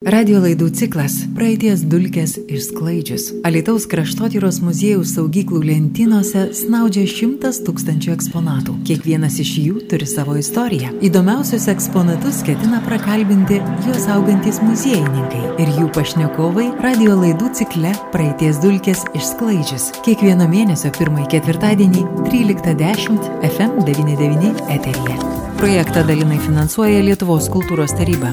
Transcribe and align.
Radio 0.00 0.38
laidų 0.40 0.70
ciklas 0.72 1.12
Praeities 1.36 1.82
dulkės 1.84 2.38
išsklaidžius. 2.48 3.26
Alitaus 3.44 3.84
kraštotyros 3.84 4.62
muziejaus 4.64 5.10
saugyklų 5.12 5.58
lentynose 5.68 6.46
snaudžia 6.56 7.02
šimtas 7.04 7.58
tūkstančių 7.66 8.14
eksponatų. 8.14 8.78
Kiekvienas 8.88 9.36
iš 9.44 9.50
jų 9.60 9.82
turi 9.92 10.06
savo 10.08 10.38
istoriją. 10.40 10.94
Įdomiausius 11.04 11.68
eksponatus 11.68 12.40
ketina 12.46 12.80
prakalbinti 12.86 13.58
juos 13.84 14.06
augantis 14.08 14.62
muziejininkai 14.64 15.42
ir 15.60 15.74
jų 15.76 15.90
pašnekovai 15.92 16.70
radio 16.80 17.18
laidų 17.20 17.50
cikle 17.60 17.92
Praeities 18.14 18.62
dulkės 18.64 19.04
išsklaidžius. 19.12 19.90
Kiekvieno 20.06 20.46
mėnesio 20.48 20.94
pirmąjį 20.96 21.28
ketvirtadienį 21.34 22.06
13.10 22.30 23.20
FM99 23.50 24.64
eteryje. 24.78 25.20
Projektą 25.60 26.06
dalinai 26.08 26.40
finansuoja 26.40 27.04
Lietuvos 27.04 27.52
kultūros 27.52 27.92
taryba. 28.00 28.32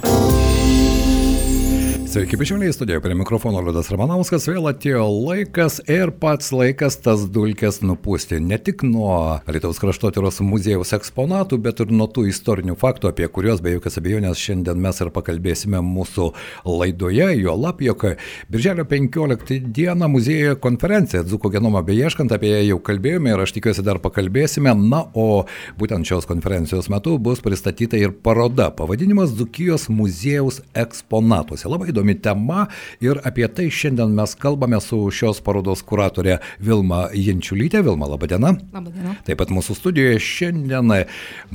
Sveiki, 2.08 2.38
bičiuliai, 2.38 2.74
studijoje 2.74 3.02
prie 3.02 3.16
mikrofono 3.20 3.60
Liudas 3.60 3.90
Ramanauskas, 3.92 4.46
vėl 4.48 4.70
atėjo 4.70 5.02
laikas 5.12 5.82
ir 5.92 6.14
pats 6.16 6.54
laikas 6.56 6.96
tas 7.04 7.26
dulkes 7.36 7.82
nupūsti 7.84 8.38
ne 8.40 8.56
tik 8.64 8.86
nuo 8.88 9.42
Lietuvos 9.52 9.82
kraštotyros 9.84 10.40
muziejaus 10.40 10.94
eksponatų, 10.96 11.60
bet 11.66 11.82
ir 11.84 11.92
nuo 11.92 12.08
tų 12.08 12.30
istorinių 12.32 12.78
faktų, 12.80 13.10
apie 13.12 13.28
kuriuos 13.28 13.60
be 13.66 13.74
jokios 13.74 14.00
abejonės 14.00 14.40
šiandien 14.40 14.80
mes 14.86 15.04
ir 15.04 15.12
pakalbėsime 15.18 15.82
mūsų 15.84 16.30
laidoje, 16.64 17.28
jo 17.42 17.58
lab, 17.60 17.84
jog 17.84 18.08
Birželio 18.56 18.88
15 18.88 19.60
dieną 19.76 20.08
muziejuje 20.16 20.56
konferencija 20.64 21.26
Dzuko 21.28 21.52
genomą 21.58 21.84
beieškant, 21.92 22.32
apie 22.32 22.54
ją 22.54 22.64
jau 22.70 22.80
kalbėjome 22.88 23.36
ir 23.36 23.44
aš 23.44 23.58
tikiuosi 23.60 23.84
dar 23.84 24.00
pakalbėsime, 24.00 24.72
na, 24.80 25.04
o 25.12 25.44
būtent 25.76 26.08
šios 26.08 26.30
konferencijos 26.32 26.88
metu 26.88 27.20
bus 27.20 27.44
pristatyta 27.44 28.00
ir 28.00 28.16
paroda, 28.24 28.72
pavadinimas 28.72 29.36
Dzukijos 29.36 29.90
muziejaus 29.92 30.64
eksponatuose. 30.72 31.68
Labai 31.68 31.97
įdomi 31.98 32.16
tema 32.22 32.68
ir 33.02 33.18
apie 33.26 33.48
tai 33.50 33.68
šiandien 33.74 34.14
mes 34.14 34.36
kalbame 34.38 34.78
su 34.84 35.00
šios 35.10 35.42
parodos 35.42 35.82
kuratorė 35.88 36.38
Vilma 36.62 37.08
Jančiulytė. 37.14 37.82
Vilma, 37.86 38.10
laba 38.12 38.30
diena. 38.30 38.54
Labadiena. 38.74 39.16
Taip 39.26 39.40
pat 39.42 39.52
mūsų 39.54 39.78
studijoje 39.78 40.22
šiandien 40.22 40.94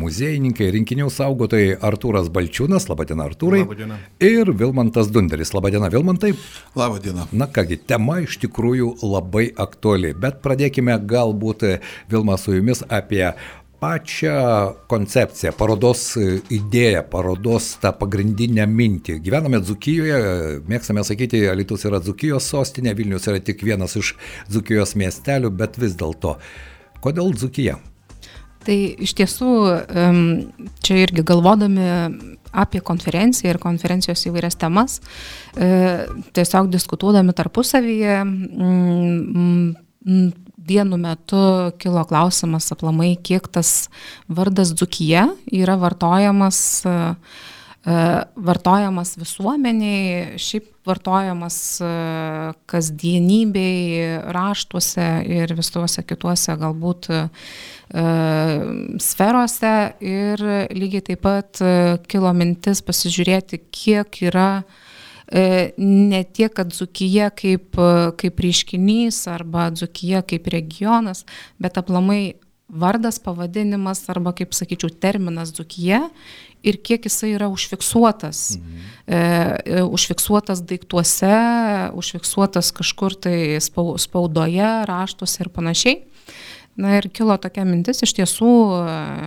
muziejininkai, 0.01 0.71
rinkinių 0.75 1.09
saugotojai 1.13 1.79
Artūras 1.83 2.31
Balčiūnas, 2.33 2.89
laba 2.91 3.07
diena 3.07 3.29
Artūrai. 3.31 3.63
Labadiena. 3.63 4.01
Ir 4.23 4.51
Vilmantas 4.59 5.13
Dunderis, 5.15 5.55
laba 5.55 5.71
diena 5.71 5.91
Vilmantai. 5.93 6.35
Labadiena. 6.79 7.29
Na 7.33 7.47
kągi, 7.47 7.79
tema 7.87 8.19
iš 8.25 8.41
tikrųjų 8.43 8.97
labai 9.07 9.49
aktuali, 9.63 10.15
bet 10.19 10.43
pradėkime 10.45 10.99
galbūt 11.07 11.69
Vilma 12.11 12.39
su 12.41 12.57
jumis 12.57 12.83
apie 12.91 13.29
pačią 13.83 14.35
koncepciją, 14.91 15.53
parodos 15.59 16.15
idėją, 16.55 17.03
parodos 17.11 17.73
tą 17.83 17.91
pagrindinę 17.99 18.67
mintį. 18.71 19.19
Gyvename 19.25 19.59
Dzukijoje, 19.63 20.19
mėgstame 20.71 21.03
sakyti, 21.07 21.41
Alitus 21.51 21.87
yra 21.89 21.99
Dzukijos 22.03 22.47
sostinė, 22.53 22.95
Vilnius 22.99 23.27
yra 23.31 23.43
tik 23.43 23.65
vienas 23.67 23.97
iš 23.99 24.15
Dzukijos 24.51 24.95
miestelių, 25.01 25.51
bet 25.59 25.81
vis 25.83 25.97
dėlto, 25.99 26.37
kodėl 27.03 27.35
Dzukija? 27.35 27.81
Tai 28.63 28.77
iš 29.03 29.17
tiesų 29.19 29.51
čia 30.87 31.01
irgi 31.03 31.25
galvodami 31.27 31.89
apie 32.53 32.83
konferenciją 32.85 33.57
ir 33.57 33.59
konferencijos 33.59 34.23
įvairias 34.29 34.59
temas, 34.61 35.01
e, 35.57 36.07
tiesiog 36.37 36.69
diskutuodami 36.71 37.35
tarpusavyje, 37.35 38.21
vienu 40.67 40.99
metu 41.01 41.73
kilo 41.79 42.05
klausimas 42.09 42.71
aplamai, 42.75 43.15
kiek 43.23 43.49
tas 43.53 43.89
vardas 44.29 44.73
Dzukija 44.77 45.27
yra 45.53 45.77
vartojamas, 45.81 46.59
e, 46.87 46.95
e, 47.87 47.97
vartojamas 48.49 49.17
visuomeniai, 49.21 50.39
šiaip 50.43 50.71
vartojamas 50.87 51.57
e, 51.83 51.91
kasdienybei, 52.71 54.23
raštuose 54.35 55.09
ir 55.31 55.55
visuose 55.59 56.05
kituose 56.07 56.57
galbūt 56.59 57.11
sferose. 59.05 59.73
Ir 60.01 60.41
lygiai 60.73 61.05
taip 61.11 61.21
pat 61.27 61.61
kilo 62.09 62.31
mintis 62.33 62.81
pasižiūrėti, 62.87 63.59
kiek 63.69 64.17
yra 64.31 64.47
uh, 64.63 64.79
ne 65.33 66.23
tiek, 66.25 66.53
kad 66.53 66.73
Dzukija 66.73 67.31
kaip, 67.37 67.79
kaip 68.21 68.41
reiškinys 68.45 69.25
arba 69.33 69.71
Dzukija 69.73 70.23
kaip 70.29 70.49
regionas, 70.53 71.25
bet 71.63 71.81
aplamai 71.81 72.35
vardas, 72.73 73.19
pavadinimas 73.21 74.05
arba, 74.13 74.33
kaip 74.37 74.55
sakyčiau, 74.57 74.93
terminas 75.01 75.53
Dzukija 75.53 76.07
ir 76.63 76.79
kiek 76.85 77.05
jisai 77.09 77.35
yra 77.37 77.49
užfiksuotas. 77.53 78.57
Mhm. 78.57 78.87
E, 79.07 79.19
e 79.79 79.83
užfiksuotas 79.83 80.63
daiktuose, 80.69 81.35
užfiksuotas 81.99 82.73
kažkur 82.77 83.17
tai 83.19 83.59
spaudoje, 83.61 84.71
raštuose 84.89 85.45
ir 85.45 85.53
panašiai. 85.53 86.01
Na 86.77 86.95
ir 86.97 87.09
kilo 87.13 87.35
tokia 87.37 87.67
mintis 87.69 88.01
iš 88.07 88.15
tiesų 88.17 88.51
e, 88.79 88.85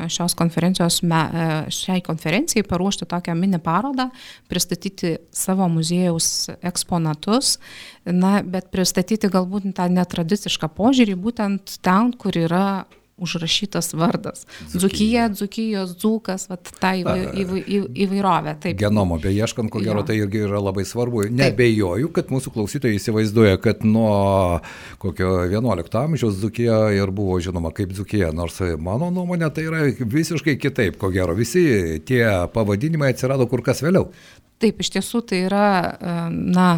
šios 0.09 0.33
konferencijos, 0.37 0.97
e, 1.05 1.43
šiai 1.69 2.01
konferencijai 2.05 2.65
paruošti 2.65 3.05
tokią 3.11 3.35
mini 3.37 3.59
parodą, 3.61 4.07
pristatyti 4.49 5.15
savo 5.29 5.67
muziejaus 5.69 6.49
eksponatus, 6.65 7.59
na, 8.09 8.39
bet 8.41 8.71
pristatyti 8.73 9.29
galbūt 9.29 9.69
tą 9.77 9.85
netradicišką 9.93 10.71
požiūrį 10.73 11.17
būtent 11.21 11.77
ten, 11.85 12.15
kur 12.17 12.33
yra 12.33 12.65
užrašytas 13.17 13.93
vardas. 13.93 14.43
Dzukija, 14.73 15.29
Dzukijos, 15.29 15.95
Dzukas, 15.97 16.49
vat, 16.49 16.71
ta 16.79 16.91
įvai, 16.99 17.29
įvai, 17.39 17.61
įvairovė. 18.05 18.55
Taip. 18.65 18.79
Genomo 18.79 19.17
beieškant, 19.23 19.71
ko 19.71 19.79
gero, 19.83 20.03
tai 20.07 20.17
irgi 20.19 20.43
yra 20.47 20.59
labai 20.59 20.83
svarbu. 20.87 21.25
Nebejoju, 21.31 22.11
kad 22.15 22.33
mūsų 22.33 22.51
klausytojai 22.55 22.99
įsivaizduoja, 22.99 23.59
kad 23.63 23.85
nuo 23.87 24.59
kokio 25.01 25.45
11 25.47 25.99
amžiaus 26.01 26.41
Dzukija 26.41 26.81
ir 26.97 27.13
buvo 27.15 27.39
žinoma 27.43 27.71
kaip 27.75 27.95
Dzukija, 27.95 28.33
nors 28.35 28.59
mano 28.83 29.11
nuomonė 29.15 29.51
tai 29.55 29.69
yra 29.69 29.85
visiškai 29.95 30.59
kitaip, 30.59 30.99
ko 30.99 31.11
gero. 31.15 31.37
Visi 31.39 32.01
tie 32.07 32.23
pavadinimai 32.51 33.13
atsirado 33.15 33.47
kur 33.51 33.63
kas 33.63 33.83
vėliau. 33.85 34.09
Taip, 34.59 34.79
iš 34.83 34.91
tiesų 34.95 35.23
tai 35.27 35.45
yra, 35.47 35.67
na, 36.31 36.69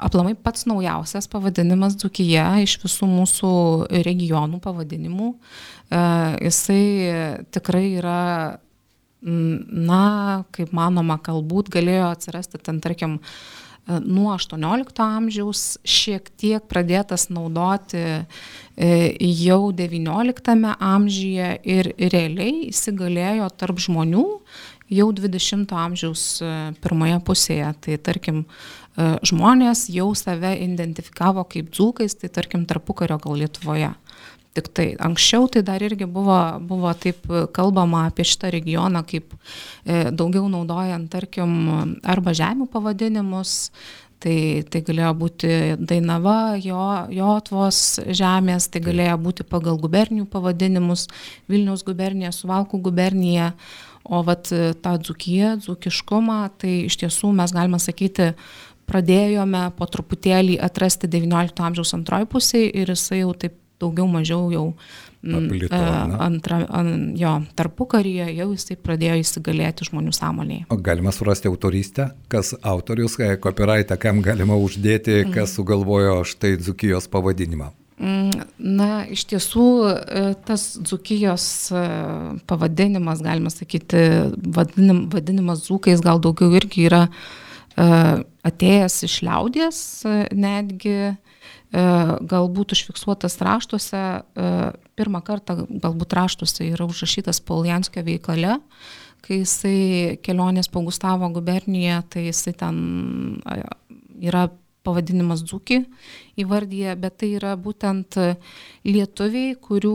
aplamai 0.00 0.34
pats 0.34 0.66
naujausias 0.68 1.28
pavadinimas 1.30 1.96
Dzukija 2.00 2.46
iš 2.64 2.78
visų 2.82 3.08
mūsų 3.10 3.52
regionų 4.06 4.60
pavadinimų. 4.64 5.30
E, 5.34 6.02
jisai 6.46 6.84
tikrai 7.52 7.86
yra, 8.00 8.20
na, 9.20 10.04
kaip 10.56 10.72
manoma, 10.76 11.18
galbūt 11.20 11.72
galėjo 11.74 12.08
atsirasti 12.14 12.60
ten, 12.64 12.80
tarkim, 12.80 13.18
e, 13.20 14.00
nuo 14.00 14.32
18 14.36 15.04
amžiaus, 15.04 15.64
šiek 15.84 16.32
tiek 16.40 16.64
pradėtas 16.70 17.28
naudoti 17.28 18.00
e, 18.00 18.90
jau 19.44 19.62
19 19.76 20.74
amžiuje 20.78 21.54
ir 21.76 21.94
realiai 22.00 22.68
įsigalėjo 22.70 23.52
tarp 23.60 23.82
žmonių 23.84 24.26
jau 24.90 25.06
20 25.14 25.70
amžiaus 25.70 26.22
pirmoje 26.82 27.18
pusėje. 27.22 27.68
Tai 27.84 27.98
tarkim, 28.02 28.40
žmonės 28.98 29.86
jau 29.92 30.10
save 30.18 30.56
identifikavo 30.64 31.44
kaip 31.48 31.70
dzūkais, 31.74 32.18
tai 32.20 32.30
tarkim 32.32 32.66
tarpukario 32.68 33.20
gal 33.22 33.38
Lietuvoje. 33.38 33.92
Tik 34.50 34.66
tai 34.74 34.86
anksčiau 34.98 35.46
tai 35.46 35.62
dar 35.62 35.82
irgi 35.82 36.08
buvo, 36.10 36.36
buvo 36.66 36.90
taip 36.98 37.22
kalbama 37.54 38.08
apie 38.08 38.26
šitą 38.26 38.50
regioną, 38.50 39.04
kaip 39.06 39.30
e, 39.86 40.10
daugiau 40.10 40.48
naudojant, 40.50 41.06
tarkim, 41.12 41.52
arba 42.02 42.34
žemių 42.34 42.66
pavadinimus, 42.72 43.70
tai, 44.20 44.64
tai 44.66 44.82
galėjo 44.86 45.12
būti 45.20 45.52
Dainava, 45.78 46.56
jo, 46.60 46.82
Jotvos 47.14 48.00
žemės, 48.10 48.66
tai 48.72 48.82
galėjo 48.84 49.20
būti 49.22 49.46
pagal 49.46 49.78
gubernijų 49.80 50.26
pavadinimus, 50.32 51.06
Vilniaus 51.50 51.86
gubernija, 51.86 52.32
Suvalkų 52.34 52.82
gubernija, 52.90 53.52
o 54.02 54.24
vat 54.26 54.50
tą 54.50 54.96
dzukiją, 54.98 55.58
dzukiškumą, 55.62 56.40
tai 56.58 56.74
iš 56.88 56.98
tiesų 57.04 57.30
mes 57.36 57.54
galime 57.54 57.78
sakyti, 57.78 58.32
pradėjome 58.90 59.64
po 59.78 59.88
truputėlį 59.90 60.58
atrasti 60.66 61.10
XIX 61.10 61.66
amžiaus 61.70 61.94
antroji 61.96 62.28
pusė 62.30 62.66
ir 62.66 62.92
jisai 62.92 63.22
jau 63.22 63.34
taip 63.38 63.56
daugiau 63.80 64.06
mažiau 64.10 64.50
jau 64.52 64.64
mm, 65.22 65.34
Paplito, 65.34 65.76
e, 65.76 66.20
antra, 66.26 66.60
an, 66.68 66.92
jo, 67.18 67.32
tarpukaryje 67.56 68.28
jau 68.36 68.50
jisai 68.52 68.76
pradėjo 68.80 69.18
įsigalėti 69.22 69.88
žmonių 69.88 70.14
sąmonėje. 70.16 70.68
O 70.72 70.78
galima 70.90 71.14
surasti 71.16 71.50
autorystę, 71.50 72.10
kas 72.32 72.52
autorius, 72.60 73.16
copyrightą, 73.42 73.98
kam 74.00 74.22
galima 74.26 74.58
uždėti, 74.60 75.22
mhm. 75.24 75.36
kas 75.36 75.56
sugalvojo 75.56 76.22
štai 76.28 76.56
Dzukijos 76.60 77.08
pavadinimą. 77.12 77.72
Mm, 78.00 78.46
na, 78.80 78.90
iš 79.12 79.26
tiesų, 79.28 79.66
e, 79.92 80.24
tas 80.48 80.70
Dzukijos 80.80 81.44
e, 81.72 81.84
pavadinimas, 82.48 83.20
galima 83.24 83.52
sakyti, 83.52 84.06
vadinim, 84.56 85.06
vadinimas 85.12 85.66
Dzukais 85.66 86.00
gal 86.04 86.20
daugiau 86.24 86.56
irgi 86.56 86.88
yra 86.88 87.06
uh, 87.08 87.20
E, 87.20 87.48
atėjęs 87.78 88.96
iš 89.06 89.20
liaudies, 89.26 89.80
e, 90.08 90.14
netgi 90.34 90.96
e, 91.10 91.14
galbūt 92.32 92.74
užfiksuotas 92.76 93.38
raštuose, 93.44 94.02
pirmą 94.98 95.22
kartą 95.24 95.62
galbūt 95.68 96.16
raštuose 96.18 96.66
yra 96.72 96.88
užrašytas 96.90 97.42
Poljanskio 97.46 98.04
veikale, 98.06 98.58
kai 99.24 99.42
jisai 99.42 100.18
kelionės 100.24 100.70
po 100.72 100.82
Gustavo 100.84 101.28
guberniją, 101.32 102.02
tai 102.10 102.26
jisai 102.30 102.56
ten 102.56 102.80
yra 104.20 104.48
pavadinimas 104.86 105.42
dzūki 105.44 105.82
įvardyje, 106.40 106.94
bet 107.00 107.18
tai 107.20 107.32
yra 107.36 107.52
būtent 107.60 108.16
lietuviai, 108.86 109.54
kurių 109.60 109.94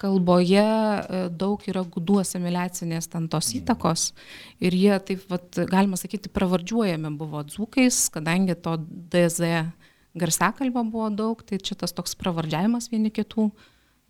kalboje 0.00 0.64
e, 0.64 1.22
daug 1.30 1.64
yra 1.68 1.84
gudų 1.84 2.20
asimiliacinės 2.22 3.10
ten 3.12 3.28
tos 3.32 3.52
įtakos 3.58 4.12
ir 4.64 4.76
jie 4.78 4.94
taip, 5.08 5.26
vat, 5.30 5.48
galima 5.70 5.98
sakyti, 6.00 6.32
pravardžiuojami 6.32 7.12
buvo 7.20 7.44
dzūkais, 7.48 8.06
kadangi 8.14 8.56
to 8.64 8.78
DZ 9.12 9.66
garsiakalbio 10.16 10.86
buvo 10.88 11.10
daug, 11.12 11.44
tai 11.44 11.60
čia 11.60 11.76
tas 11.78 11.92
toks 11.92 12.16
pravardžiavimas 12.20 12.88
vieni 12.92 13.12
kitų 13.12 13.50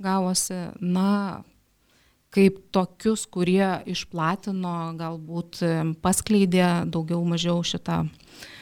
gavosi. 0.04 0.60
Na, 0.84 1.42
kaip 2.34 2.60
tokius, 2.74 3.24
kurie 3.30 3.66
išplatino, 3.90 4.92
galbūt 4.98 5.62
paskleidė 6.04 6.84
daugiau 6.92 7.22
mažiau 7.26 7.62
šitą 7.66 8.02
e, 8.04 8.53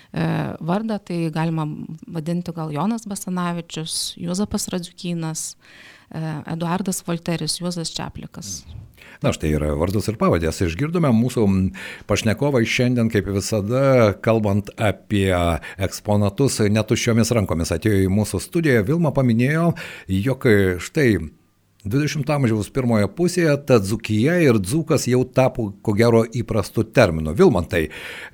vardą, 0.60 0.98
tai 1.00 1.30
galima 1.32 1.66
vadinti 2.06 2.52
gal 2.52 2.72
Jonas 2.74 3.06
Basanavičius, 3.08 4.14
Juozapas 4.20 4.68
Radziukynas, 4.68 5.56
e, 6.10 6.20
Eduardas 6.52 7.02
Volteris, 7.06 7.60
Juozas 7.60 7.92
Čiaplikas. 7.94 8.62
Na 9.22 9.30
štai 9.30 9.52
yra 9.54 9.70
vardus 9.78 10.08
ir 10.10 10.16
pavadės. 10.18 10.58
Išgirdome 10.64 11.10
mūsų 11.14 11.44
pašnekovai 12.10 12.64
šiandien, 12.66 13.10
kaip 13.12 13.28
visada, 13.30 14.12
kalbant 14.24 14.72
apie 14.82 15.30
eksponatus, 15.78 16.58
netuščiomis 16.66 17.30
rankomis 17.38 17.70
atėjo 17.74 18.02
į 18.08 18.10
mūsų 18.10 18.42
studiją. 18.42 18.82
Vilma 18.88 19.14
paminėjo, 19.14 19.72
jog 20.10 20.48
štai 20.82 21.08
20 21.82 22.28
amžiaus 22.30 22.68
pirmoje 22.70 23.08
pusėje 23.10 23.52
ta 23.66 23.80
dzukyje 23.82 24.36
ir 24.44 24.58
dzukas 24.62 25.08
jau 25.10 25.24
tapo 25.26 25.64
ko 25.82 25.94
gero 25.98 26.20
įprastu 26.22 26.84
terminu. 26.86 27.32
Vilmantai, 27.34 27.88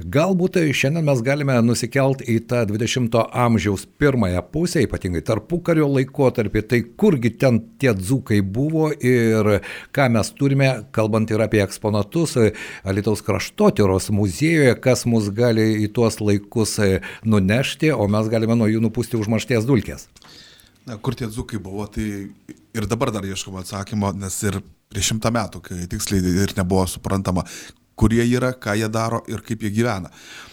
galbūt 0.05 0.59
šiandien 0.77 1.07
mes 1.07 1.23
galime 1.25 1.57
nusikelt 1.65 2.21
į 2.29 2.43
tą 2.51 2.67
20 2.69 3.17
amžiaus 3.33 3.87
pirmąją 3.97 4.43
pusę, 4.53 4.83
ypatingai 4.85 5.23
tarpukario 5.25 5.89
laikotarpį, 5.95 6.65
tai 6.69 6.83
kurgi 7.01 7.33
ten 7.41 7.63
tie 7.81 7.95
dzukai 7.97 8.43
buvo 8.45 8.91
ir 8.93 9.63
ką 9.97 10.11
mes 10.13 10.33
turime, 10.37 10.69
kalbant 10.93 11.33
ir 11.33 11.41
apie 11.41 11.65
eksponatus, 11.65 12.37
Alitaus 12.85 13.25
kraštotyros 13.25 14.11
muziejuje, 14.13 14.77
kas 14.85 15.07
mus 15.09 15.33
gali 15.33 15.71
į 15.87 15.89
tuos 15.97 16.21
laikus 16.21 16.77
nunešti, 17.25 17.95
o 17.97 18.05
mes 18.13 18.29
galime 18.29 18.61
nuo 18.61 18.69
jų 18.69 18.85
nupūsti 18.85 19.17
užmaršties 19.17 19.65
dulkės. 19.65 20.11
Na, 20.89 20.97
kur 20.97 21.13
tie 21.15 21.29
dzukai 21.29 21.59
buvo, 21.61 21.85
tai 21.93 22.07
ir 22.49 22.87
dabar 22.89 23.13
dar 23.13 23.27
ieškoma 23.29 23.61
atsakymo, 23.61 24.15
nes 24.17 24.37
ir 24.49 24.61
prieš 24.89 25.11
šimtą 25.13 25.33
metų, 25.35 25.61
kai 25.67 25.89
tiksliai 25.91 26.33
ir 26.47 26.55
nebuvo 26.57 26.87
suprantama, 26.89 27.45
kur 27.99 28.15
jie 28.15 28.25
yra, 28.31 28.55
ką 28.57 28.77
jie 28.79 28.89
daro 28.89 29.21
ir 29.29 29.43
kaip 29.45 29.67
jie 29.67 29.73
gyvena. 29.75 30.09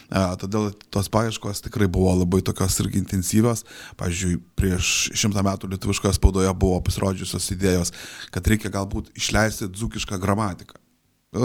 A, 0.10 0.36
todėl 0.38 0.74
tos 0.94 1.08
paieškos 1.14 1.64
tikrai 1.66 1.88
buvo 1.90 2.12
labai 2.20 2.42
tokios 2.46 2.76
irgi 2.84 3.00
intensyvios. 3.02 3.64
Pavyzdžiui, 3.98 4.38
prieš 4.60 4.94
šimtą 5.18 5.46
metų 5.46 5.72
lietuviškoje 5.72 6.18
spaudoje 6.20 6.52
buvo 6.60 6.82
pasirodžiusios 6.86 7.52
idėjos, 7.56 7.94
kad 8.36 8.52
reikia 8.52 8.74
galbūt 8.76 9.14
išleisti 9.18 9.72
dzukišką 9.72 10.20
gramatiką 10.22 10.85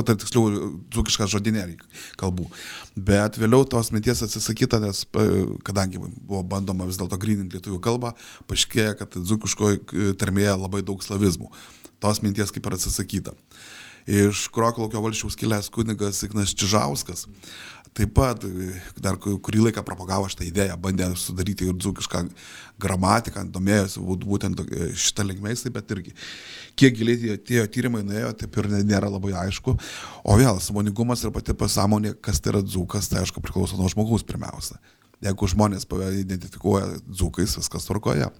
tai 0.06 0.16
tiksliau, 0.20 0.70
dzukišką 0.92 1.26
žodinėlį 1.30 1.76
kalbų. 2.20 2.46
Bet 2.96 3.38
vėliau 3.40 3.66
tos 3.68 3.92
minties 3.94 4.22
atsisakyta, 4.26 4.80
nes 4.82 5.02
kadangi 5.66 6.00
buvo 6.00 6.42
bandoma 6.46 6.88
vis 6.88 7.00
dėlto 7.00 7.18
grininti 7.20 7.58
lietuvių 7.58 7.80
kalbą, 7.84 8.14
paaiškėjo, 8.50 8.94
kad 9.00 9.18
dzukiškoje 9.18 9.80
e, 9.80 10.14
tarmėje 10.20 10.56
labai 10.56 10.84
daug 10.86 11.02
slavizmų. 11.04 11.50
Tos 12.00 12.22
minties 12.24 12.52
kaip 12.54 12.66
ir 12.66 12.78
atsisakyta. 12.78 13.36
Iš 14.10 14.46
Krokolaukio 14.54 15.02
valščiaus 15.04 15.36
kilęs 15.38 15.68
kunigas 15.74 16.22
Ignas 16.24 16.54
Čižauskas 16.56 17.26
taip 17.96 18.12
pat 18.14 18.44
dar 19.02 19.18
kurį 19.18 19.66
laiką 19.66 19.82
propagavo 19.86 20.28
šitą 20.30 20.46
idėją, 20.46 20.76
bandė 20.80 21.08
sudaryti 21.18 21.66
ir 21.68 21.78
dzukišką 21.78 22.22
gramatiką, 22.80 23.44
domėjosi 23.52 24.02
būtent 24.24 24.62
šitą 24.96 25.26
linkmę, 25.26 25.54
bet 25.74 25.96
irgi 25.96 26.14
kiek 26.78 26.96
giliai 26.96 27.36
tie 27.44 27.64
tyrimai 27.66 28.04
nuėjo, 28.06 28.32
taip 28.40 28.56
ir 28.62 28.70
nėra 28.78 29.10
labai 29.10 29.34
aišku. 29.42 29.76
O 30.24 30.38
vėl, 30.40 30.62
samoningumas 30.62 31.24
ir 31.24 31.34
pati 31.34 31.56
pasąmonė, 31.56 32.14
kas 32.22 32.40
tai 32.40 32.54
yra 32.54 32.64
dzukas, 32.64 33.10
tai 33.10 33.24
aišku 33.24 33.42
priklauso 33.44 33.80
nuo 33.80 33.90
žmogaus 33.92 34.24
pirmiausia. 34.26 34.78
Jeigu 35.20 35.48
žmonės 35.52 35.84
identifikuoja 36.22 37.00
dzukais, 37.04 37.58
viskas 37.60 37.88
tvarkoja 37.88 38.30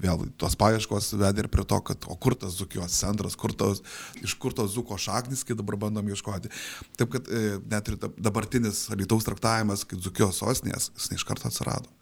vėl 0.00 0.24
tos 0.40 0.56
paieškos 0.58 1.12
vedė 1.20 1.44
ir 1.44 1.48
prie 1.52 1.64
to, 1.68 1.78
kad 1.86 2.06
o 2.10 2.16
kur 2.18 2.34
tas 2.38 2.56
Zukijos 2.58 2.96
centras, 2.98 3.36
kur 3.38 3.54
tos, 3.54 3.82
iš 4.22 4.34
kur 4.40 4.54
tos 4.56 4.72
Zuko 4.74 4.98
šaknis, 4.98 5.44
kai 5.46 5.56
dabar 5.58 5.78
bandom 5.86 6.08
ieškoti. 6.10 6.50
Taip 6.98 7.12
kad 7.14 7.28
e, 7.28 7.58
net 7.70 7.90
ir 7.90 7.98
dabartinis 8.16 8.88
Lietuvos 8.94 9.26
traktavimas 9.28 9.84
kaip 9.86 10.02
Zukijos 10.02 10.40
sostinės, 10.42 10.90
jis 10.98 11.20
iš 11.20 11.26
karto 11.28 11.50
atsirado. 11.50 11.92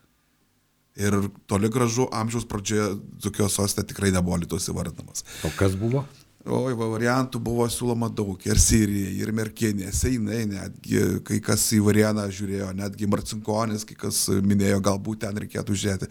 Ir 0.97 1.17
toli 1.49 1.71
gražu 1.73 2.09
amžiaus 2.13 2.49
pradžioje 2.49 2.95
Zukijos 3.25 3.57
sostinė 3.57 3.89
tikrai 3.89 4.13
nebuvo 4.13 4.41
Lietuvos 4.41 4.69
įvardinamas. 4.73 5.25
O 5.45 5.53
kas 5.57 5.77
buvo? 5.77 6.07
Oi, 6.43 6.73
va, 6.75 6.89
variantų 6.91 7.39
buvo 7.39 7.69
siūloma 7.71 8.09
daug. 8.11 8.35
Ir 8.49 8.59
Sirija, 8.59 9.13
ir 9.15 9.31
Merkinė, 9.37 9.93
Seinai, 9.95 10.41
netgi 10.51 11.21
kai 11.23 11.39
kas 11.45 11.69
į 11.77 11.79
Varianą 11.87 12.25
žiūrėjo, 12.35 12.73
netgi 12.81 13.07
Marcinkonis, 13.07 13.87
kai 13.87 13.95
kas 14.01 14.25
minėjo, 14.43 14.81
galbūt 14.83 15.23
ten 15.23 15.39
reikėtų 15.39 15.79
žiūrėti. 15.79 16.11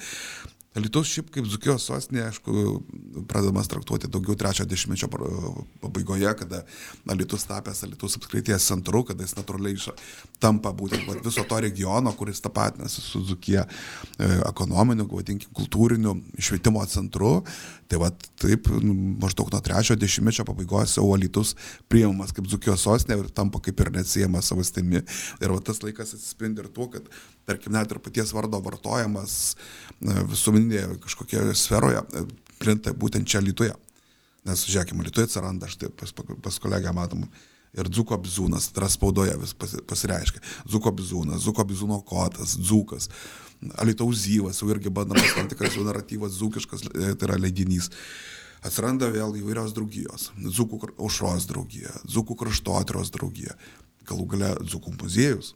Lietuvos 0.71 1.09
šiaip 1.11 1.27
kaip 1.35 1.47
Zukijos 1.51 1.83
sostinė, 1.83 2.21
aišku, 2.29 2.53
pradedamas 3.27 3.67
traktuoti 3.67 4.07
daugiau 4.07 4.37
trečio 4.39 4.63
dešimtmečio 4.63 5.09
pabaigoje, 5.81 6.31
kada 6.39 6.61
Lietuvos 7.11 7.43
tapęs 7.49 7.83
Lietuvos 7.89 8.15
apskrities 8.15 8.69
centru, 8.71 9.01
kada 9.09 9.27
jis 9.27 9.35
natūraliai 9.35 9.91
tampa 10.39 10.71
būtent 10.71 11.03
va, 11.09 11.17
viso 11.25 11.43
to 11.43 11.59
regiono, 11.59 12.15
kuris 12.15 12.39
tapatinasi 12.45 13.03
su 13.03 13.19
Zukija 13.33 13.65
e, 13.67 14.29
ekonominiu, 14.47 15.09
vadinkim, 15.11 15.51
kultūriniu 15.59 16.15
švietimo 16.39 16.87
centru. 16.87 17.41
Tai 17.91 17.99
va 17.99 18.07
taip 18.39 18.69
nu, 18.79 18.93
maždaug 19.19 19.49
nuo 19.51 19.59
trečio 19.59 19.97
dešimtmečio 19.99 20.45
pabaigos 20.47 20.93
jau 20.95 21.09
Lietuvos 21.19 21.57
priimamas 21.91 22.31
kaip 22.31 22.47
Zukijos 22.47 22.85
sostinė 22.87 23.17
ir 23.19 23.31
tampa 23.35 23.59
kaip 23.63 23.83
ir 23.83 23.91
neatsiejamas 23.97 24.47
savastimi. 24.47 25.01
Ir 25.43 25.51
va 25.51 25.59
tas 25.59 25.83
laikas 25.83 26.15
atsispindi 26.15 26.63
ir 26.63 26.69
tuo, 26.71 26.87
kad 26.93 27.09
tarkim, 27.49 27.75
net 27.75 27.91
ir 27.91 27.99
paties 27.99 28.31
vardo 28.31 28.61
vartojimas 28.63 29.57
visuomeninėje 29.99 31.01
kažkokioje 31.03 31.57
sferoje 31.59 32.05
plinta 32.61 32.95
būtent 32.95 33.27
čia 33.27 33.43
Lietuvoje. 33.43 33.75
Nes, 34.47 34.63
žiūrėkime, 34.71 35.03
Lietuvoje 35.03 35.27
atsiranda, 35.27 35.67
štai 35.69 35.91
pas, 35.91 36.15
pas 36.15 36.63
kolegą 36.63 36.95
matom, 36.95 37.27
ir 37.77 37.89
Dzuko 37.91 38.17
bizūnas, 38.21 38.69
tai 38.71 38.83
yra 38.83 38.89
spaudoje 38.91 39.37
vis 39.41 39.53
pas, 39.57 39.75
pasireiškia. 39.87 40.41
Dzuko 40.67 40.93
bizūnas, 40.97 41.45
Dzuko 41.45 41.65
bizūno 41.69 42.01
kotas, 42.07 42.57
Dzukas, 42.59 43.09
Alitaus 43.81 44.23
zyvas, 44.25 44.59
jau 44.61 44.71
irgi 44.73 44.91
bandamas 44.93 45.35
tam 45.37 45.49
tikras 45.51 45.77
jų 45.77 45.85
naratyvas, 45.87 46.35
Dzukiškas, 46.39 46.87
e, 46.91 47.13
tai 47.13 47.29
yra 47.29 47.39
leidinys. 47.39 47.91
Atsiranda 48.65 49.09
vėl 49.09 49.39
įvairios 49.39 49.73
draugijos. 49.73 50.29
Dzukų 50.37 50.81
aušros 50.97 51.47
draugija, 51.49 51.93
Dzukų 52.05 52.37
kraštotyros 52.43 53.13
draugija, 53.13 53.55
galų 54.09 54.27
gale 54.35 54.53
Dzukų 54.65 54.97
muziejus 54.99 55.55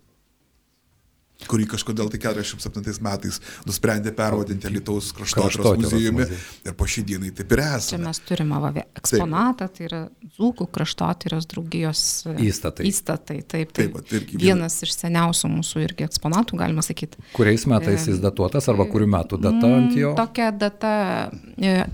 kurį 1.43 1.67
kažkodėl 1.75 2.09
tai 2.13 2.19
47 2.23 3.01
metais 3.05 3.39
nusprendė 3.67 4.13
pervadinti 4.15 4.71
Lietuvos 4.71 5.11
kraštotyros 5.15 5.77
muziejumi 5.83 6.25
ir 6.65 6.75
po 6.77 6.87
šį 6.89 7.03
dieną 7.11 7.31
taip 7.35 7.51
ir 7.53 7.61
esame. 7.65 7.89
Čia 7.91 7.99
mes 8.01 8.21
turime 8.25 8.59
va, 8.63 8.71
eksponatą, 8.97 9.67
taip. 9.67 9.75
tai 9.77 9.87
yra 9.89 10.01
Dzūkų 10.35 10.67
kraštotyros 10.73 11.47
draugijos 11.51 11.99
e, 12.27 12.35
įstatai. 12.47 12.87
Įstatai, 12.89 13.37
taip, 13.43 13.71
taip. 13.75 13.93
taip 13.99 14.15
irgi 14.17 14.39
vienas 14.41 14.79
iš 14.83 14.95
seniausių 14.97 15.51
mūsų 15.53 15.83
irgi 15.85 16.07
eksponatų, 16.07 16.57
galima 16.59 16.83
sakyti. 16.85 17.21
Kuriais 17.35 17.67
metais 17.71 18.07
jis 18.09 18.19
datuotas 18.23 18.67
arba 18.71 18.87
kurių 18.89 19.07
metų 19.13 19.39
data 19.43 19.69
ant 19.77 19.95
jo? 19.95 20.11
Mm, 20.11 20.19
tokia 20.19 20.49
data 20.55 20.93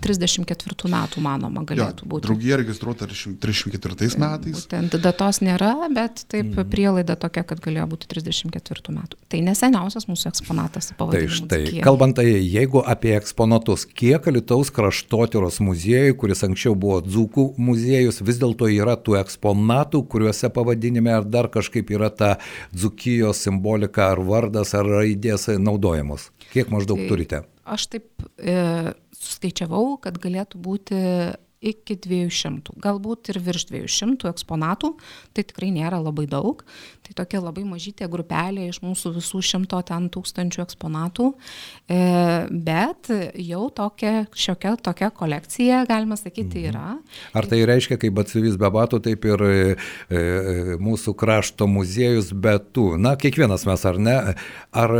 34 0.06 0.48
e, 0.48 0.94
metų, 0.96 1.26
manoma, 1.26 1.66
galėtų 1.68 2.06
jo, 2.08 2.12
būti. 2.14 2.28
Draugija 2.30 2.62
registruota 2.64 3.10
34 3.10 4.10
metais. 4.22 4.64
Būtent 4.64 4.98
datos 5.04 5.42
nėra, 5.46 5.76
bet 5.94 6.26
taip 6.32 6.54
mm. 6.56 6.72
prielaida 6.72 7.18
tokia, 7.20 7.46
kad 7.48 7.62
galėjo 7.64 7.92
būti 7.94 8.10
34 8.16 8.98
metų. 8.98 9.22
Tai 9.32 9.40
neseniausias 9.46 10.08
mūsų 10.10 10.28
eksponatas. 10.32 10.90
Tai 11.00 11.22
štai, 11.32 11.62
kalbant, 11.86 12.18
tai 12.20 12.26
jeigu 12.28 12.82
apie 12.84 13.14
eksponatus, 13.16 13.86
kiek 13.88 14.28
Lietuvos 14.32 14.72
kraštotyros 14.76 15.62
muziejų, 15.64 16.18
kuris 16.20 16.44
anksčiau 16.48 16.76
buvo 16.76 17.00
Dzūkų 17.06 17.46
muziejus, 17.62 18.20
vis 18.28 18.42
dėlto 18.42 18.68
yra 18.72 18.98
tų 19.00 19.16
eksponatų, 19.22 20.04
kuriuose 20.12 20.52
pavadinime 20.52 21.14
ar 21.16 21.28
dar 21.28 21.48
kažkaip 21.54 21.94
yra 21.96 22.12
ta 22.12 22.34
Dzūkijos 22.76 23.46
simbolika 23.48 24.10
ar 24.12 24.24
vardas 24.28 24.76
ar 24.76 24.90
raidės 25.00 25.48
naudojamos. 25.62 26.30
Kiek 26.52 26.74
maždaug 26.74 27.00
tai, 27.00 27.08
turite? 27.14 27.46
Aš 27.72 27.88
taip 27.94 28.28
e, 28.36 28.58
suskaičiavau, 29.16 29.96
kad 30.04 30.20
galėtų 30.20 30.60
būti 30.60 31.00
iki 31.62 31.96
200, 32.02 32.74
galbūt 32.82 33.30
ir 33.32 33.40
virš 33.46 33.68
200 33.70 34.32
eksponatų, 34.32 34.96
tai 35.36 35.46
tikrai 35.46 35.70
nėra 35.76 36.02
labai 36.02 36.26
daug. 36.30 36.64
Tai 37.12 37.26
tokia 37.26 37.42
labai 37.44 37.66
mažytė 37.68 38.08
grupelė 38.08 38.70
iš 38.70 38.78
mūsų 38.80 39.10
visų 39.18 39.42
šimto 39.44 39.80
ten 39.84 40.06
tūkstančių 40.14 40.62
eksponatų, 40.64 41.26
e, 41.92 41.98
bet 42.48 43.10
jau 43.36 43.66
tokia 43.76 44.14
šiokia 44.32 44.78
tokia 44.80 45.10
kolekcija, 45.12 45.82
galima 45.90 46.16
sakyti, 46.16 46.62
mhm. 46.62 46.70
yra. 46.70 46.94
Ar 47.36 47.48
tai 47.52 47.60
reiškia, 47.68 47.98
kaip 48.00 48.22
atsivys 48.24 48.56
be 48.62 48.70
batų, 48.72 49.02
taip 49.04 49.28
ir 49.28 49.44
e, 49.44 49.56
e, 50.08 50.22
mūsų 50.80 51.12
krašto 51.20 51.68
muziejus 51.68 52.32
be 52.32 52.56
tų? 52.72 52.94
Na, 53.02 53.18
kiekvienas 53.20 53.68
mes 53.68 53.84
ar 53.92 54.00
ne? 54.00 54.16
Ar 54.72 54.96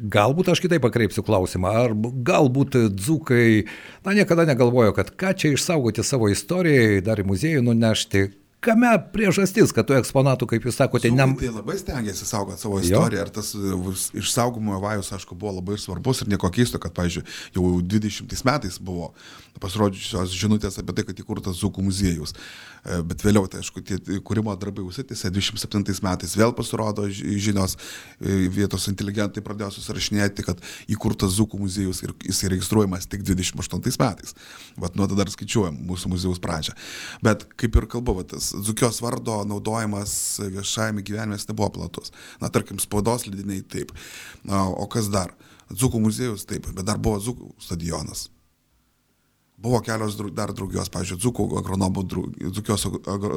galbūt 0.00 0.48
aš 0.54 0.62
kitaip 0.64 0.84
pakreipsiu 0.86 1.26
klausimą, 1.26 1.74
ar 1.82 1.96
galbūt 2.24 2.78
dzukai, 2.94 3.66
na, 4.06 4.16
niekada 4.16 4.48
negalvojo, 4.48 4.96
kad 4.96 5.12
ką 5.12 5.34
čia 5.36 5.52
išsaugoti 5.58 6.06
savo 6.06 6.32
istorijai, 6.32 7.04
dar 7.04 7.20
į 7.20 7.28
muziejų 7.28 7.66
nunešti, 7.68 8.24
kame 8.64 8.90
priežastis, 9.14 9.72
kad 9.74 9.88
tų 9.88 9.98
eksponatų, 10.00 10.48
kaip 10.50 10.66
jūs 10.68 10.78
sakote, 10.80 11.12
ne... 11.14 11.26
Tai 11.40 11.52
labai 11.58 11.76
stengiasi 11.80 12.28
saugoti 12.28 12.64
savo 12.64 12.80
istoriją 12.82 13.22
jo. 13.22 13.26
ir 13.26 13.32
tas 13.34 13.52
e, 13.54 14.20
išsaugomo 14.22 14.80
vajus, 14.82 15.12
aišku, 15.18 15.38
buvo 15.38 15.58
labai 15.58 15.78
svarbus 15.80 16.24
ir 16.24 16.32
nieko 16.32 16.50
keisto, 16.54 16.80
kad, 16.82 16.94
pavyzdžiui, 16.96 17.24
jau 17.56 17.74
20 17.94 18.46
metais 18.48 18.80
buvo 18.82 19.12
pasirodžiusios 19.62 20.34
žinutės 20.34 20.78
apie 20.80 20.94
tai, 20.96 21.04
kad 21.08 21.20
įkurtas 21.20 21.58
Zukų 21.60 21.82
muziejus. 21.86 22.34
E, 22.84 23.00
bet 23.06 23.22
vėliau, 23.24 23.48
tai 23.50 23.62
aišku, 23.62 23.82
tie 23.86 23.98
kūrimo 24.24 24.54
darbai 24.60 24.84
užsitęsė, 24.86 25.30
27 25.34 26.02
metais 26.04 26.34
vėl 26.38 26.54
pasirodo 26.56 27.06
žinios, 27.10 27.76
e, 28.20 28.44
vietos 28.52 28.88
inteligentai 28.90 29.44
pradėjo 29.44 29.72
susirašinėti, 29.78 30.46
kad 30.46 30.62
įkurtas 30.90 31.36
Zukų 31.38 31.60
muziejus 31.62 32.02
ir 32.04 32.14
jis 32.26 32.44
registruojamas 32.54 33.08
tik 33.10 33.24
28 33.26 34.00
metais. 34.00 34.34
Vat 34.80 34.98
nuo 34.98 35.08
tada 35.10 35.24
dar 35.24 35.32
skaičiuojam 35.32 35.78
mūsų 35.88 36.12
muziejaus 36.12 36.42
pradžią. 36.42 36.76
Bet 37.24 37.46
kaip 37.60 37.78
ir 37.78 37.88
kalbu, 37.90 38.18
va, 38.18 38.26
tas 38.34 38.52
Zukios 38.66 39.00
vardo 39.04 39.40
naudojimas 39.48 40.14
viešajame 40.42 41.04
gyvenime 41.06 41.38
nebuvo 41.48 41.70
platus. 41.78 42.12
Na, 42.42 42.50
tarkim, 42.52 42.80
spaudos 42.82 43.26
lydiniai 43.28 43.62
taip. 43.62 43.94
Na, 44.44 44.66
o 44.68 44.86
kas 44.90 45.10
dar? 45.12 45.34
Dzukų 45.72 46.00
muziejus 46.04 46.44
taip, 46.48 46.68
bet 46.76 46.86
dar 46.86 47.00
buvo 47.00 47.20
Dzukų 47.22 47.54
stadionas. 47.62 48.28
Buvo 49.56 49.78
kelios 49.80 50.16
dar 50.34 50.50
draugijos, 50.50 50.90
pavyzdžiui, 50.90 51.20
Dzukų 51.22 51.44
agronomų, 51.60 52.02
Dzukios 52.50 52.88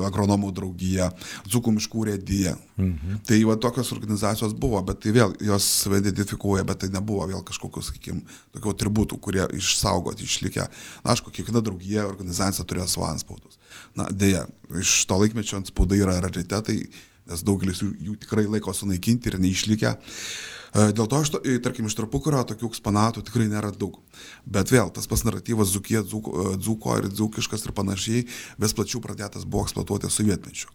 agronomų 0.07 0.49
draugija, 0.57 1.11
Dzukų 1.45 1.75
miškų 1.75 2.07
rėdyje. 2.09 2.55
Mhm. 2.81 3.19
Tai 3.27 3.37
va 3.51 3.57
tokios 3.61 3.93
organizacijos 3.93 4.55
buvo, 4.57 4.81
bet 4.87 5.03
tai 5.05 5.13
vėl 5.13 5.35
jos 5.45 5.67
save 5.83 6.01
identifikuoja, 6.01 6.65
bet 6.67 6.81
tai 6.81 6.89
nebuvo 6.95 7.27
vėl 7.29 7.45
kažkokių, 7.45 7.85
sakykime, 7.85 8.25
tokių 8.57 8.73
atributų, 8.73 9.21
kurie 9.21 9.45
išsaugoti, 9.59 10.25
išlikę. 10.25 10.65
Na, 11.05 11.13
aišku, 11.13 11.31
kiekviena 11.31 11.61
draugija, 11.61 12.09
organizacija 12.09 12.65
turėjo 12.65 12.89
savo 12.95 13.07
anspaudus. 13.11 13.61
Na, 13.95 14.09
dėja, 14.09 14.47
iš 14.81 14.97
to 15.05 15.21
laikmečio 15.21 15.61
anspaudai 15.61 16.01
yra 16.01 16.17
raritetai, 16.25 16.81
nes 17.29 17.45
daugelis 17.45 17.85
jų, 17.85 17.93
jų 18.09 18.19
tikrai 18.25 18.49
laiko 18.49 18.73
sunaikinti 18.73 19.29
ir 19.29 19.37
neišlikę. 19.43 19.93
E, 19.93 20.56
dėl 20.77 21.07
to, 21.09 21.19
aš, 21.21 21.31
tarkim, 21.63 21.87
iš 21.89 21.95
tarpukario 21.97 22.43
tokių 22.47 22.69
eksponatų 22.69 23.23
tikrai 23.25 23.47
nėra 23.49 23.71
daug. 23.73 23.97
Bet 24.45 24.71
vėl, 24.73 24.91
tas 24.93 25.07
pas 25.09 25.23
naratyvas 25.25 25.71
Zukie, 25.73 25.99
Dzuko, 26.03 26.33
e, 26.53 26.57
Dzuko 26.61 26.97
ir 26.99 27.09
Dzukiškas 27.09 27.65
ir 27.65 27.73
panašiai 27.77 28.25
vis 28.61 28.75
plačiau 28.77 29.01
pradėtas 29.03 29.47
buvo 29.47 29.65
eksploatuoti 29.65 30.11
sovietmečiu. 30.13 30.69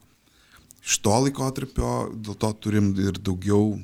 Iš 0.83 0.99
to 1.05 1.17
laikotarpio 1.27 1.93
dėl 2.17 2.39
to 2.43 2.51
turim 2.65 2.91
ir 2.99 3.21
daugiau 3.23 3.77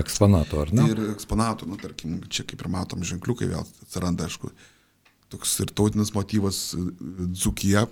eksponatų, 0.00 0.60
ar 0.62 0.72
ne? 0.72 0.86
Ir 0.92 1.02
eksponatų, 1.10 1.68
nu, 1.68 1.80
tarkim, 1.82 2.20
čia 2.32 2.46
kaip 2.48 2.62
ir 2.62 2.70
matom 2.72 3.02
ženkliukai 3.04 3.50
vėl 3.50 3.66
atsiranda, 3.84 4.28
aišku, 4.30 4.52
toks 5.34 5.58
ir 5.64 5.74
tautinis 5.74 6.14
motyvas 6.14 6.70
e, 6.78 6.86
Dzukija. 7.34 7.88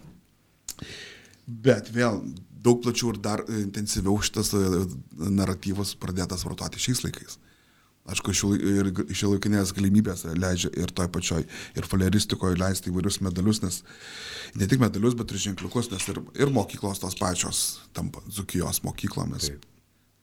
Bet 1.48 1.90
vėl 1.92 2.22
daug 2.62 2.80
plačiau 2.84 3.12
ir 3.12 3.20
dar 3.24 3.42
intensyviau 3.50 4.16
šitas 4.22 4.54
naratyvas 5.18 5.94
pradėtas 5.98 6.46
vartoti 6.46 6.80
šiais 6.82 7.04
laikais. 7.04 7.38
Aišku, 8.08 8.32
ir 8.56 8.88
šiolaikinės 9.12 9.74
galimybės 9.76 10.24
leidžia 10.32 10.70
ir 10.80 10.92
toj 10.96 11.10
pačioj, 11.12 11.44
ir 11.76 11.88
faleristikoje 11.88 12.56
leisti 12.56 12.88
įvairius 12.88 13.20
medalius, 13.24 13.60
nes 13.60 13.82
ne 14.56 14.68
tik 14.70 14.80
medalius, 14.80 15.16
bet 15.18 15.34
ir 15.34 15.42
ženkliukus, 15.42 15.90
nes 15.92 16.08
ir, 16.08 16.22
ir 16.40 16.52
mokyklos 16.54 17.02
tos 17.02 17.18
pačios 17.20 17.82
tampa 17.92 18.24
Zukijos 18.32 18.80
mokyklomis. 18.86 19.50
Taip. 19.50 19.68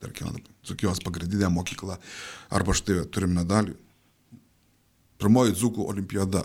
Tarkim, 0.01 0.41
Zukijos 0.65 0.99
pagrindinė 1.05 1.49
mokykla. 1.53 1.99
Arba 2.53 2.73
štai 2.75 3.05
turim 3.13 3.37
medalį. 3.37 3.77
Pirmoji 5.21 5.55
Zukų 5.55 5.85
olimpiada 5.93 6.43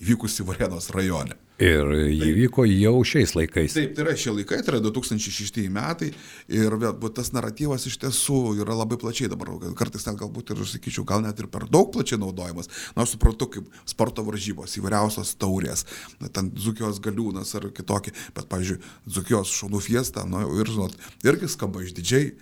įvykusi 0.00 0.46
Varenos 0.48 0.88
rajone. 0.94 1.36
Ir 1.60 1.90
jį 2.08 2.30
vyko 2.38 2.64
jau 2.64 2.94
šiais 3.04 3.34
laikais. 3.36 3.74
Taip, 3.76 3.90
tai 3.92 4.04
yra 4.06 4.14
šie 4.16 4.32
laikai, 4.32 4.62
tai 4.64 4.72
yra 4.72 4.78
2006 4.80 5.66
metai 5.72 6.08
ir 6.48 6.76
vėl, 6.80 6.94
tas 7.12 7.34
naratyvas 7.36 7.84
iš 7.90 7.98
tiesų 8.00 8.38
yra 8.62 8.78
labai 8.78 8.96
plačiai 9.00 9.28
dabar, 9.28 9.50
kartais 9.76 10.06
net 10.08 10.16
galbūt 10.22 10.54
ir, 10.54 10.62
sakyčiau, 10.70 11.04
gal 11.04 11.20
net 11.20 11.42
ir 11.42 11.50
per 11.52 11.66
daug 11.68 11.90
plačiai 11.92 12.16
naudojamas. 12.22 12.70
Na, 12.96 13.04
aš 13.04 13.12
suprantu, 13.18 13.50
kaip 13.52 13.68
sporto 13.92 14.24
varžybos, 14.24 14.78
įvairiausios 14.80 15.34
taurės, 15.36 15.84
ten 16.32 16.48
Zukijos 16.56 17.02
galiūnas 17.04 17.52
ar 17.60 17.68
kitokie, 17.76 18.14
bet, 18.32 18.48
pavyzdžiui, 18.48 18.80
Zukijos 19.18 19.52
šaunų 19.60 19.84
fiesta, 19.84 20.24
na, 20.24 20.46
ir, 20.56 20.72
žinot, 20.72 20.96
irgi 21.28 21.52
skamba 21.52 21.84
išdidžiai. 21.84 22.32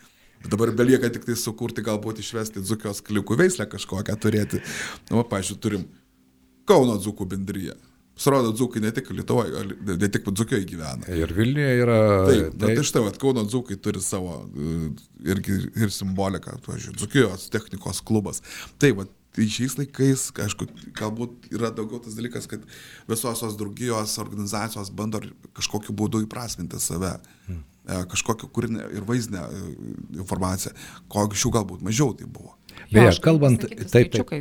Bet 0.44 0.52
dabar 0.54 0.70
belieka 0.70 1.10
tik 1.10 1.26
tai 1.26 1.34
sukurti, 1.34 1.82
galbūt 1.82 2.22
išvesti 2.22 2.62
Zukijos 2.62 3.02
klikų 3.02 3.42
veislę 3.42 3.66
kažkokią 3.66 4.14
turėti. 4.22 4.62
Na, 5.10 5.26
pavyzdžiui, 5.26 5.58
turim 5.58 5.90
Kauno 6.68 7.00
Dzukų 7.02 7.26
bendryje. 7.34 7.74
Pasirodo, 8.18 8.50
dzūkai 8.50 8.80
ne 8.82 8.90
tik 8.94 9.12
Lietuvoje, 9.14 9.60
ne 9.86 10.08
tik 10.10 10.24
dzūkiai 10.26 10.64
gyvena. 10.66 11.06
Ir 11.14 11.30
Vilniuje 11.36 11.76
yra. 11.84 11.98
Taip, 12.26 12.56
taip. 12.58 12.72
tai 12.80 12.86
štai, 12.88 13.02
vat, 13.04 13.20
Kauno 13.22 13.44
dzūkai 13.46 13.78
turi 13.82 14.02
savo 14.02 14.40
e, 14.42 14.88
irgi 15.30 15.60
ir 15.78 15.94
simboliką, 15.94 16.56
pavyzdžiui, 16.66 16.96
dzūkijos 16.98 17.46
technikos 17.54 18.02
klubas. 18.02 18.42
Taip, 18.82 18.98
vat, 19.04 19.14
tai 19.38 19.46
šiais 19.54 19.78
laikais, 19.78 20.26
aišku, 20.48 20.66
galbūt 20.98 21.46
yra 21.54 21.70
daugiau 21.70 22.02
tas 22.02 22.18
dalykas, 22.18 22.50
kad 22.50 22.66
visos 23.06 23.44
tos 23.44 23.56
draugijos 23.60 24.18
organizacijos 24.24 24.90
bando 24.90 25.22
kažkokiu 25.54 25.94
būdu 25.94 26.26
įprasminti 26.26 26.82
save. 26.82 27.14
Hmm. 27.46 27.62
Kažkokią 27.88 28.50
kūrinę 28.52 28.90
ir 28.98 29.06
vaizdinę 29.08 29.46
e, 29.46 29.66
informaciją, 30.18 30.74
ko 31.08 31.22
anksčiau 31.24 31.54
galbūt 31.54 31.86
mažiau 31.86 32.10
tai 32.18 32.26
buvo. 32.26 32.58
Beje, 32.90 33.14
kalbant 33.24 33.62
taip, 33.62 34.10
taip. 34.12 34.34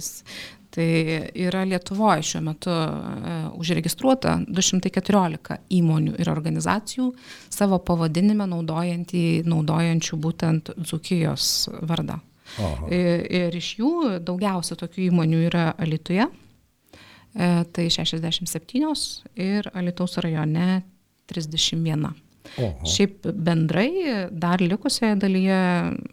Tai 0.78 0.86
yra 1.34 1.64
Lietuvoje 1.66 2.22
šiuo 2.22 2.44
metu 2.46 2.70
uh, 2.70 3.48
užregistruota 3.58 4.36
214 4.46 5.58
įmonių 5.74 6.14
ir 6.22 6.30
organizacijų 6.30 7.08
savo 7.50 7.80
pavadinime 7.82 8.46
naudojančių 8.46 10.20
būtent 10.22 10.76
Dzukijos 10.78 11.48
vardą. 11.82 12.20
Aha. 12.58 12.90
Ir, 12.94 13.58
iš 13.58 13.74
jų 13.82 13.92
daugiausia 14.26 14.78
tokių 14.80 15.10
įmonių 15.10 15.42
yra 15.50 15.66
Alituje, 15.82 16.28
e, 16.28 17.50
tai 17.74 17.88
67 17.92 18.94
ir 19.36 19.72
Alitaus 19.74 20.18
rajone 20.24 20.84
31. 21.28 22.14
Oho. 22.56 22.88
Šiaip 22.88 23.28
bendrai 23.34 23.90
dar 24.32 24.62
likusioje 24.64 25.18
dalyje, 25.22 25.60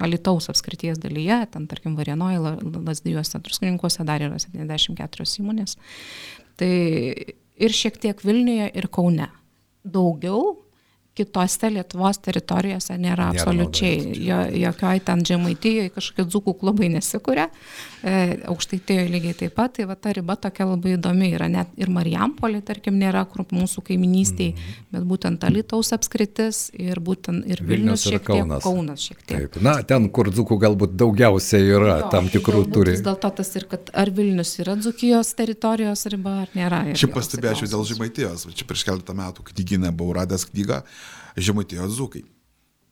Alitaus 0.05 0.50
apskrities 0.53 1.00
dalyje, 1.03 1.41
ten 1.55 1.69
tarkim 1.71 1.97
Varienoje, 1.99 2.41
Lasdijuose, 2.75 3.41
Truskininkuose 3.45 4.07
dar 4.09 4.25
yra 4.25 4.41
74 4.43 5.29
įmonės. 5.43 5.79
Tai 6.61 6.75
ir 6.75 7.75
šiek 7.75 7.99
tiek 8.03 8.21
Vilniuje 8.25 8.71
ir 8.75 8.91
Kaune. 8.93 9.31
Daugiau 9.85 10.63
kitose 11.14 11.71
Lietuvos 11.71 12.18
teritorijose 12.25 12.97
nėra 12.99 13.28
absoliučiai. 13.30 14.14
Jo, 14.26 14.40
jokioj 14.64 15.00
ten 15.06 15.23
žemaitijoje 15.26 15.92
kažkokie 15.94 16.26
dzukų 16.26 16.54
klubai 16.59 16.88
nesikūrė, 16.90 17.44
e, 18.02 18.14
aukštaitijoje 18.50 19.06
lygiai 19.12 19.37
taip 19.44 19.54
pat, 19.54 19.76
tai 19.78 19.87
va 19.87 19.94
ta 19.94 20.11
riba 20.16 20.35
tokia 20.35 20.66
labai 20.66 20.97
įdomi 20.97 21.30
yra. 21.37 21.47
Net 21.52 21.71
ir 21.78 21.92
Marijampolė, 21.94 22.64
tarkim, 22.66 22.99
nėra, 22.99 23.23
kur 23.30 23.47
mūsų 23.47 23.85
kaiminystėje, 23.87 24.54
mm 24.54 24.64
-hmm. 24.64 24.88
bet 24.97 25.06
būtent 25.12 25.47
Alitaus 25.47 25.92
apskritis 25.94 26.71
ir 26.75 26.99
būtent 26.99 27.47
ir 27.47 27.62
Vilnius, 27.62 27.68
Vilnius 27.68 28.06
šiek 28.09 28.25
Kaunas. 28.25 28.62
tiek. 28.62 28.64
Kaunas 28.64 29.06
šiek 29.06 29.23
tiek. 29.23 29.38
Taip. 29.38 29.62
Na, 29.62 29.76
ten, 29.83 30.11
kur 30.11 30.30
dzukų 30.30 30.59
galbūt 30.66 30.99
daugiausiai 30.99 31.62
yra, 31.62 31.99
jo, 32.00 32.11
tam 32.11 32.28
tikrų 32.28 32.64
turi. 32.73 32.97
Vis 32.99 33.06
dėlto 33.06 33.30
tas 33.30 33.54
ir, 33.54 33.68
kad 33.71 33.90
ar 33.94 34.11
Vilnius 34.11 34.59
yra 34.59 34.75
dzukijos 34.75 35.35
teritorijos 35.35 36.06
riba, 36.06 36.40
ar 36.42 36.49
nėra. 36.54 36.83
Šiaip 36.94 37.14
pastebėčiau 37.14 37.71
dėl 37.71 37.87
žemaitijos, 37.87 38.49
čia 38.50 38.66
prieš 38.66 38.85
keletą 38.85 39.14
metų 39.14 39.47
knyginę 39.52 39.94
buvau 39.94 40.18
radęs 40.18 40.50
knygą 40.50 40.83
Žemaitijos 41.37 41.97
zukai. 41.99 42.25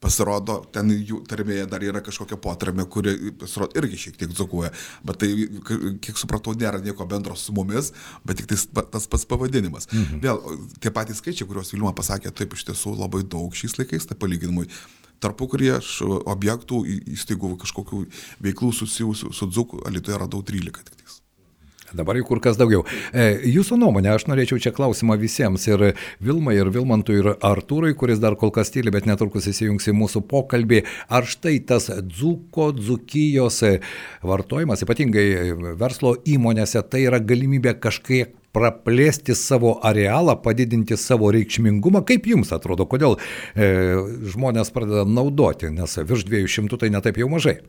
Pasirodo, 0.02 0.56
ten 0.74 0.88
jų 0.90 1.20
tarmėje 1.30 1.68
dar 1.70 1.84
yra 1.86 2.00
kažkokia 2.02 2.34
potarmė, 2.42 2.88
kuri 2.90 3.12
pasirodo 3.38 3.78
irgi 3.78 4.00
šiek 4.08 4.16
tiek 4.18 4.32
dzukuoja, 4.34 4.72
bet 5.06 5.20
tai, 5.22 5.28
kiek 6.02 6.18
supratau, 6.18 6.56
nėra 6.58 6.80
nieko 6.82 7.06
bendro 7.06 7.36
su 7.38 7.54
mumis, 7.54 7.92
bet 8.26 8.40
tik 8.40 8.50
tais, 8.50 8.66
tas 8.66 9.06
pats 9.06 9.28
pavadinimas. 9.30 9.86
Mhm. 9.92 10.18
Vėl, 10.24 10.42
tie 10.82 10.90
patys 10.90 11.22
skaičiai, 11.22 11.46
kuriuos 11.46 11.70
Vilma 11.76 11.94
pasakė, 11.94 12.34
taip 12.34 12.58
iš 12.58 12.66
tiesų 12.72 12.96
labai 12.98 13.22
daug 13.22 13.54
šiais 13.54 13.78
laikais, 13.78 14.10
tai 14.10 14.18
palyginimui 14.18 14.66
tarpu 15.22 15.46
kurie 15.50 15.70
aš 15.76 16.00
objektų 16.02 16.82
įstaigų 17.14 17.54
kažkokių 17.62 18.04
veiklų 18.42 18.72
susijusių 18.82 19.30
su 19.30 19.50
dzuku, 19.54 19.84
Alitoje 19.86 20.18
radau 20.18 20.42
13 20.42 20.88
tik 20.88 20.98
tais. 20.98 21.21
Dabar 21.96 22.16
jų 22.18 22.26
kur 22.28 22.40
kas 22.44 22.58
daugiau. 22.60 22.84
E, 23.12 23.36
jūsų 23.52 23.78
nuomonė, 23.80 24.12
aš 24.14 24.26
norėčiau 24.30 24.60
čia 24.62 24.72
klausimą 24.74 25.18
visiems 25.20 25.66
ir 25.68 25.92
Vilmai, 26.24 26.56
ir 26.60 26.72
Vilmantui, 26.72 27.18
ir 27.20 27.30
Artūrai, 27.36 27.92
kuris 27.98 28.22
dar 28.22 28.36
kol 28.40 28.52
kas 28.54 28.72
tyli, 28.72 28.92
bet 28.94 29.08
netrukus 29.08 29.48
įsijungs 29.50 29.90
į 29.92 29.96
mūsų 30.00 30.24
pokalbį. 30.30 30.82
Ar 31.12 31.28
štai 31.28 31.58
tas 31.68 31.90
dzuko, 32.02 32.70
dzukijos 32.76 33.62
vartojimas, 34.24 34.84
ypatingai 34.86 35.26
verslo 35.80 36.16
įmonėse, 36.28 36.80
tai 36.88 37.06
yra 37.08 37.20
galimybė 37.22 37.76
kažkiek 37.82 38.38
praplėsti 38.52 39.36
savo 39.36 39.76
arealą, 39.84 40.36
padidinti 40.44 40.98
savo 41.00 41.30
reikšmingumą. 41.32 42.04
Kaip 42.08 42.28
jums 42.28 42.52
atrodo, 42.54 42.86
kodėl 42.88 43.16
e, 43.18 43.70
žmonės 44.32 44.72
pradeda 44.74 45.06
naudoti, 45.08 45.72
nes 45.72 45.96
virš 46.00 46.26
200 46.28 46.82
tai 46.82 46.92
netaip 46.92 47.20
jau 47.22 47.30
mažai? 47.32 47.60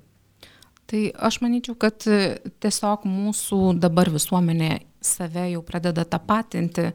Tai 0.93 1.07
aš 1.25 1.39
manyčiau, 1.41 1.73
kad 1.73 2.03
e, 2.05 2.35
tiesiog 2.61 3.07
mūsų 3.09 3.79
dabar 3.81 4.11
visuomenė 4.13 4.75
save 5.01 5.47
jau 5.49 5.63
pradeda 5.65 6.03
tapatinti 6.05 6.83
e, 6.85 6.93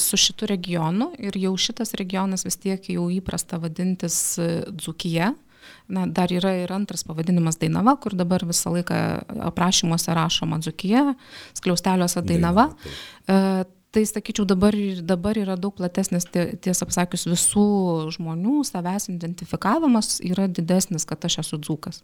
su 0.00 0.16
šitu 0.16 0.48
regionu 0.48 1.10
ir 1.20 1.36
jau 1.36 1.52
šitas 1.60 1.92
regionas 2.00 2.46
vis 2.48 2.56
tiek 2.62 2.88
jau 2.94 3.10
įprasta 3.12 3.60
vadintis 3.60 4.16
e, 4.40 4.48
Dzukija. 4.72 5.34
Na, 5.92 6.06
dar 6.08 6.32
yra 6.32 6.54
ir 6.62 6.72
antras 6.72 7.04
pavadinimas 7.04 7.60
Dainava, 7.60 7.98
kur 8.00 8.16
dabar 8.16 8.46
visą 8.48 8.72
laiką 8.78 8.96
aprašymuose 9.50 10.16
rašoma 10.16 10.62
Dzukija, 10.64 11.12
skliausteliuose 11.60 12.24
Dainava. 12.24 12.70
Dainava 13.28 13.68
tai 13.92 14.02
sakyčiau 14.08 14.46
dabar, 14.48 14.74
dabar 15.04 15.38
yra 15.38 15.56
daug 15.60 15.74
platesnis, 15.76 16.24
tiesą 16.32 16.88
pasakius, 16.88 17.26
visų 17.28 17.66
žmonių 18.16 18.62
savęs 18.64 19.10
identifikavimas 19.12 20.16
yra 20.24 20.48
didesnis, 20.48 21.04
kad 21.08 21.24
aš 21.28 21.42
esu 21.44 21.60
dzūkas. 21.60 22.00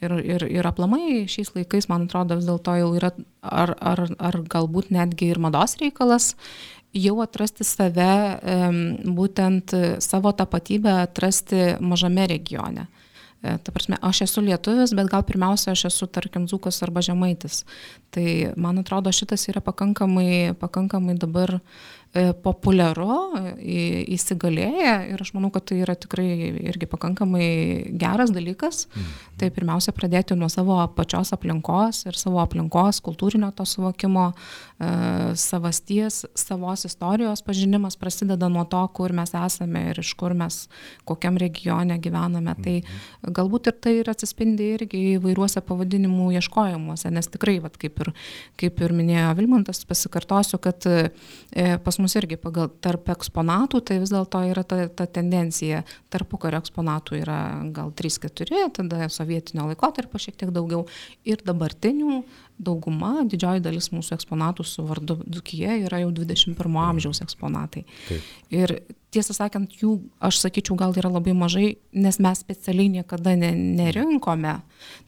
Ir, 0.00 0.14
ir, 0.22 0.46
ir 0.48 0.68
aplamai 0.68 1.26
šiais 1.30 1.50
laikais, 1.56 1.90
man 1.90 2.06
atrodo, 2.06 2.38
vis 2.38 2.46
dėlto 2.48 2.76
jau 2.78 2.92
yra, 2.96 3.10
ar, 3.42 3.74
ar, 3.76 4.06
ar 4.16 4.40
galbūt 4.46 4.92
netgi 4.94 5.32
ir 5.34 5.42
mados 5.42 5.76
reikalas, 5.82 6.34
jau 6.96 7.18
atrasti 7.24 7.66
save, 7.66 8.12
būtent 9.18 9.74
savo 10.04 10.32
tapatybę 10.32 11.02
atrasti 11.02 11.74
mažame 11.82 12.30
regione. 12.30 12.86
E, 12.86 13.05
ta 13.62 13.74
prasme, 13.74 13.98
aš 14.02 14.24
esu 14.26 14.44
lietuvis, 14.44 14.94
bet 14.96 15.10
gal 15.12 15.24
pirmiausia, 15.26 15.74
aš 15.74 15.86
esu, 15.90 16.08
tarkim, 16.10 16.46
dzūkas 16.50 16.82
arba 16.86 17.02
žemaitis. 17.04 17.64
Tai 18.14 18.28
man 18.60 18.82
atrodo, 18.82 19.12
šitas 19.14 19.48
yra 19.52 19.62
pakankamai, 19.64 20.56
pakankamai 20.60 21.18
dabar 21.20 21.58
E, 21.58 22.05
populiaru, 22.42 23.16
įsigalėję 24.16 24.92
ir 25.12 25.20
aš 25.20 25.32
manau, 25.36 25.50
kad 25.52 25.66
tai 25.68 25.80
yra 25.84 25.96
tikrai 25.98 26.26
irgi 26.70 26.88
pakankamai 26.88 27.48
geras 27.98 28.32
dalykas. 28.32 28.86
Mm. 28.88 29.10
Tai 29.36 29.50
pirmiausia 29.52 29.92
pradėti 29.92 30.36
nuo 30.38 30.48
savo 30.52 30.78
pačios 30.96 31.34
aplinkos 31.36 32.06
ir 32.08 32.16
savo 32.16 32.40
aplinkos, 32.40 33.02
kultūrinio 33.04 33.50
to 33.56 33.66
suvokimo, 33.68 34.30
e, 34.32 34.88
savasties, 35.36 36.22
savos 36.38 36.86
istorijos 36.88 37.44
pažinimas 37.44 37.98
prasideda 38.00 38.48
nuo 38.52 38.64
to, 38.64 38.80
kur 38.96 39.12
mes 39.16 39.34
esame 39.36 39.90
ir 39.90 40.00
iš 40.00 40.14
kur 40.16 40.32
mes, 40.38 40.62
kokiam 41.04 41.36
regione 41.40 41.98
gyvename. 42.00 42.56
Tai 42.64 42.78
mm. 42.80 43.34
galbūt 43.36 43.72
ir 43.72 43.76
tai 43.82 43.96
ir 44.00 44.12
atsispindi 44.12 44.70
irgi 44.78 45.02
įvairiuose 45.18 45.60
pavadinimų 45.66 46.30
ieškojimuose, 46.38 47.12
nes 47.12 47.28
tikrai, 47.34 47.58
vat, 47.64 47.76
kaip, 47.80 48.00
ir, 48.06 48.12
kaip 48.56 48.80
ir 48.80 48.96
minėjo 48.96 49.36
Vilmantas, 49.36 49.84
pasikartosiu, 49.88 50.62
kad 50.62 50.88
e, 50.88 51.10
pas 51.84 52.00
mus 52.00 52.05
mus 52.06 52.16
irgi 52.18 52.38
pagal 52.40 52.70
tarp 52.82 53.10
eksponatų, 53.16 53.82
tai 53.86 53.98
vis 54.02 54.12
dėlto 54.14 54.42
yra 54.46 54.62
ta, 54.66 54.78
ta 54.88 55.08
tendencija. 55.18 55.82
Tarpu 56.12 56.38
kario 56.40 56.62
eksponatų 56.62 57.20
yra 57.20 57.38
gal 57.74 57.90
3-4, 57.98 58.66
tada 58.78 59.10
sovietinio 59.12 59.66
laikotarpio 59.72 60.20
šiek 60.22 60.38
tiek 60.38 60.52
daugiau 60.54 60.86
ir 61.26 61.42
dabartinių 61.46 62.22
dauguma, 62.62 63.26
didžioji 63.28 63.64
dalis 63.64 63.90
mūsų 63.92 64.16
eksponatų 64.16 64.64
su 64.64 64.84
vardu 64.86 65.18
Dukija 65.26 65.76
yra 65.82 66.00
jau 66.04 66.12
21 66.14 66.78
amžiaus 66.86 67.20
eksponatai. 67.26 67.84
Taip. 68.06 68.30
Ir 68.54 68.78
tiesą 69.16 69.36
sakant, 69.36 69.72
jų, 69.80 69.96
aš 70.22 70.42
sakyčiau, 70.44 70.76
gal 70.78 70.94
yra 70.96 71.10
labai 71.10 71.34
mažai, 71.36 71.76
nes 71.96 72.20
mes 72.22 72.42
specialiai 72.44 72.92
niekada 72.98 73.34
ne, 73.38 73.50
nerinkome. 73.56 74.58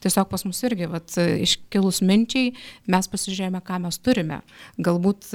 Tiesiog 0.03 0.29
pas 0.31 0.43
mus 0.47 0.59
irgi, 0.65 0.89
vat, 0.89 1.13
iškilus 1.15 2.01
minčiai, 2.05 2.53
mes 2.89 3.09
pasižiūrėjome, 3.11 3.61
ką 3.65 3.79
mes 3.85 3.99
turime. 4.01 4.41
Galbūt, 4.81 5.29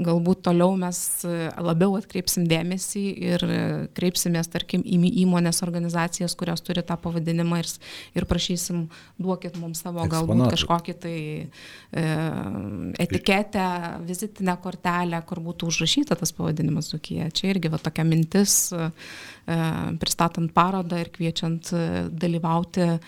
galbūt 0.00 0.44
toliau 0.46 0.76
mes 0.78 1.00
labiau 1.58 1.96
atkreipsim 1.98 2.46
dėmesį 2.50 3.04
ir 3.32 3.46
kreipsimės, 3.98 4.50
tarkim, 4.52 4.84
į 4.86 5.00
įmonės 5.24 5.62
organizacijas, 5.66 6.36
kurios 6.38 6.62
turi 6.64 6.84
tą 6.86 6.96
pavadinimą 7.00 7.60
ir, 7.64 7.70
ir 8.18 8.26
prašysim, 8.30 8.86
duokit 9.20 9.58
mums 9.60 9.82
savo 9.82 10.04
galbūt 10.10 10.44
kažkokį 10.54 10.94
tai 11.00 11.16
e, 11.40 12.04
etiketę, 13.02 13.66
vizitinę 14.06 14.56
kortelę, 14.62 15.22
kur 15.28 15.42
būtų 15.44 15.70
užrašyta 15.70 16.18
tas 16.20 16.32
pavadinimas 16.36 16.90
Dukija. 16.92 17.30
Čia 17.34 17.50
irgi 17.54 17.72
va 17.72 17.80
tokia 17.82 18.04
mintis, 18.06 18.19
e, 18.76 18.90
pristatant 20.00 20.52
parodą 20.54 21.00
ir 21.00 21.10
kviečiant 21.14 21.72
e, 21.72 21.84
dalyvauti 22.10 22.86
e, 22.86 22.98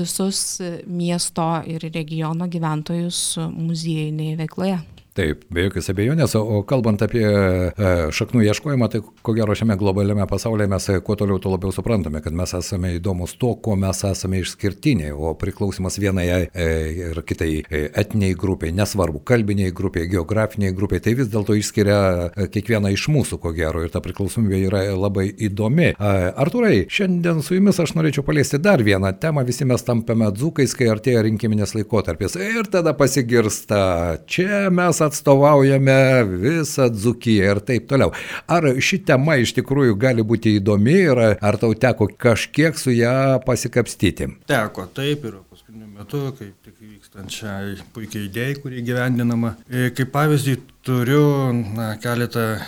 visus 0.00 0.60
miesto 0.86 1.48
ir 1.68 1.88
regiono 1.92 2.48
gyventojus 2.48 3.38
muziejinėje 3.52 4.38
veikloje. 4.44 4.78
Taip, 5.14 5.44
be 5.54 5.62
jokios 5.68 5.86
abejonės, 5.92 6.32
o 6.34 6.64
kalbant 6.66 6.98
apie 7.04 7.22
e, 7.22 7.90
šaknų 8.10 8.40
ieškojimą, 8.48 8.88
tai 8.90 8.98
ko 8.98 9.34
gero 9.36 9.54
šiame 9.54 9.76
globaliame 9.78 10.24
pasaulyje 10.26 10.66
mes 10.72 10.88
e, 10.90 10.96
kuo 11.06 11.14
toliau, 11.14 11.38
tuo 11.38 11.52
labiau 11.52 11.70
suprantame, 11.70 12.18
kad 12.24 12.34
mes 12.34 12.50
esame 12.58 12.96
įdomus 12.96 13.36
to, 13.38 13.52
ko 13.62 13.76
mes 13.78 14.00
esame 14.08 14.40
išskirtiniai, 14.42 15.12
o 15.14 15.30
priklausimas 15.38 16.00
vienai 16.02 16.24
e, 16.26 16.66
ir 17.12 17.20
kitai 17.28 17.50
etiniai 17.70 18.34
grupiai, 18.34 18.72
nesvarbu, 18.74 19.20
kalbiniai 19.30 19.70
grupiai, 19.70 20.08
geografiniai 20.10 20.74
grupiai, 20.74 21.04
tai 21.04 21.14
vis 21.20 21.30
dėlto 21.30 21.54
išskiria 21.60 22.48
kiekvieną 22.50 22.90
iš 22.96 23.06
mūsų, 23.14 23.38
ko 23.46 23.54
gero, 23.54 23.84
ir 23.86 23.94
ta 23.94 24.02
priklausomybė 24.02 24.60
yra 24.66 24.82
labai 24.98 25.28
įdomi. 25.46 25.92
Arturai, 25.94 26.88
šiandien 26.90 27.38
su 27.46 27.54
jumis 27.54 27.78
aš 27.78 27.94
norėčiau 27.94 28.26
paliesti 28.26 28.58
dar 28.58 28.82
vieną 28.82 29.14
temą, 29.22 29.46
visi 29.46 29.62
mes 29.62 29.86
tampame 29.86 30.34
dzūkais, 30.34 30.74
kai 30.74 30.90
artėja 30.90 31.22
rinkiminės 31.28 31.78
laikotarpis. 31.78 32.34
Ir 32.34 32.66
tada 32.74 32.98
pasigirsta, 32.98 33.84
čia 34.26 34.66
mes 34.74 35.03
atstovaujame 35.08 35.98
visą 36.44 36.90
Dzukiją 36.92 37.54
ir 37.54 37.62
taip 37.68 37.88
toliau. 37.90 38.12
Ar 38.50 38.68
ši 38.78 39.00
tema 39.08 39.38
iš 39.40 39.54
tikrųjų 39.58 39.96
gali 40.00 40.24
būti 40.26 40.56
įdomi 40.60 40.96
ir 41.06 41.22
ar 41.24 41.60
tau 41.60 41.74
teko 41.74 42.10
kažkiek 42.18 42.78
su 42.78 42.94
ją 42.94 43.40
pasikapstyti? 43.46 44.30
Teko, 44.50 44.88
taip 44.94 45.24
ir 45.24 45.38
paskutiniu 45.40 45.63
metu, 45.94 46.20
kaip 46.38 46.54
tik 46.64 46.78
vykstančiai 46.82 47.76
puikiai 47.94 48.28
idėjai, 48.28 48.56
kurį 48.62 48.82
gyvendinama. 48.88 49.54
E, 49.68 49.90
kaip 49.94 50.10
pavyzdį 50.14 50.56
turiu 50.84 51.22
na, 51.54 51.94
keletą 52.02 52.58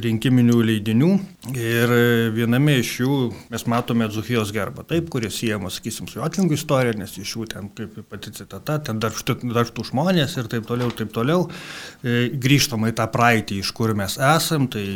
rinkiminių 0.00 0.56
leidinių 0.70 1.10
ir 1.60 1.92
viename 2.36 2.78
iš 2.80 2.92
jų 3.02 3.18
mes 3.52 3.66
matome 3.68 4.08
Zuhijos 4.12 4.52
gerbą, 4.54 4.86
taip, 4.88 5.10
kuris 5.12 5.36
siejamas, 5.36 5.76
sakysim, 5.80 6.08
su 6.08 6.20
Jotlingų 6.22 6.56
istorija, 6.56 6.96
nes 6.96 7.12
iš 7.20 7.34
jų 7.36 7.50
ten, 7.52 7.68
kaip 7.76 7.98
pati 8.08 8.32
citata, 8.38 8.78
ten 8.86 9.02
dažtų 9.02 9.90
žmonės 9.90 10.38
ir 10.40 10.50
taip 10.52 10.66
toliau, 10.70 10.94
taip 10.96 11.12
toliau. 11.14 11.50
E, 12.00 12.30
grįžtama 12.32 12.92
į 12.92 12.98
tą 13.02 13.10
praeitį, 13.12 13.60
iš 13.60 13.74
kur 13.76 13.92
mes 13.98 14.16
esam, 14.16 14.70
tai 14.72 14.86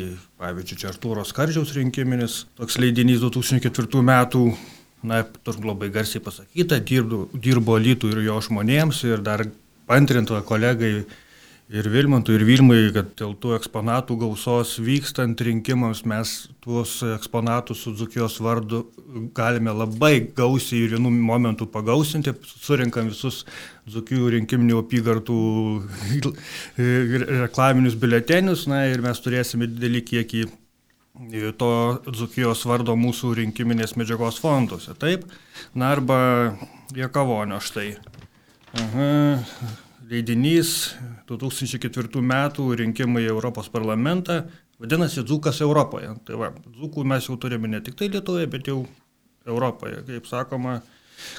pavyzdžiui, 0.41 0.81
čia 0.81 0.93
Artūro 0.95 1.27
Skardžiaus 1.29 1.75
rinkiminis 1.77 2.45
toks 2.57 2.81
leidinys 2.81 3.21
2004 3.21 4.05
metų 4.07 4.47
na, 5.07 5.23
turbūt 5.25 5.73
labai 5.73 5.91
garsiai 5.95 6.23
pasakyta, 6.25 6.81
dirbo, 6.85 7.27
dirbo 7.35 7.79
Lytų 7.81 8.13
ir 8.15 8.23
jo 8.27 8.39
žmonėms 8.45 9.03
ir 9.09 9.25
dar 9.25 9.47
pantrinto 9.91 10.39
kolegai 10.47 11.01
ir 11.71 11.87
Vilmantui, 11.87 12.35
ir 12.35 12.45
Vilmai, 12.47 12.79
kad 12.95 13.13
dėl 13.19 13.37
tų 13.39 13.55
eksponatų 13.55 14.17
gausos 14.25 14.75
vykstant 14.83 15.41
rinkimams 15.47 16.03
mes 16.09 16.33
tuos 16.65 16.97
eksponatus 17.15 17.85
su 17.85 17.93
Dzukijos 17.95 18.41
vardu 18.43 18.83
galime 19.37 19.71
labai 19.75 20.17
gausiai 20.37 20.85
ir 20.85 20.97
vienu 20.97 21.13
momentu 21.15 21.69
pagausinti, 21.71 22.35
surinkam 22.43 23.13
visus 23.13 23.45
Dzukijų 23.87 24.35
rinkiminių 24.35 24.83
apygardų 24.83 25.39
reklaminius 27.47 27.99
biletenius, 28.03 28.67
na 28.71 28.89
ir 28.91 29.03
mes 29.07 29.23
turėsime 29.23 29.71
didelį 29.71 30.05
kiekį 30.11 30.49
to 31.61 31.73
Dzukijos 32.09 32.65
vardo 32.69 32.97
mūsų 32.97 33.35
rinkiminės 33.43 33.97
medžiagos 34.01 34.41
fonduose. 34.41 34.97
Taip, 34.99 35.29
na 35.75 35.93
arba 35.95 36.19
Jekavonio 36.97 37.61
štai. 37.65 37.93
Aha 38.81 39.09
leidinys 40.11 40.97
2004 41.31 42.23
metų 42.25 42.67
rinkimai 42.81 43.25
į 43.25 43.31
Europos 43.31 43.71
parlamentą, 43.71 44.43
vadinasi 44.83 45.23
Dzūkas 45.23 45.63
Europoje. 45.63 46.17
Tai 46.27 46.41
va, 46.41 46.51
Dzūkų 46.75 47.05
mes 47.07 47.29
jau 47.29 47.39
turime 47.41 47.71
ne 47.71 47.83
tik 47.85 47.99
tai 47.99 48.11
Lietuvoje, 48.11 48.49
bet 48.51 48.71
jau 48.71 48.83
Europoje. 49.47 50.03
Kaip 50.09 50.27
sakoma, 50.31 50.81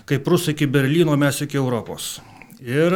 kaip 0.07 0.27
Rusai 0.27 0.55
iki 0.55 0.69
Berlyno, 0.71 1.17
mes 1.19 1.43
iki 1.43 1.59
Europos. 1.59 2.19
Ir 2.63 2.95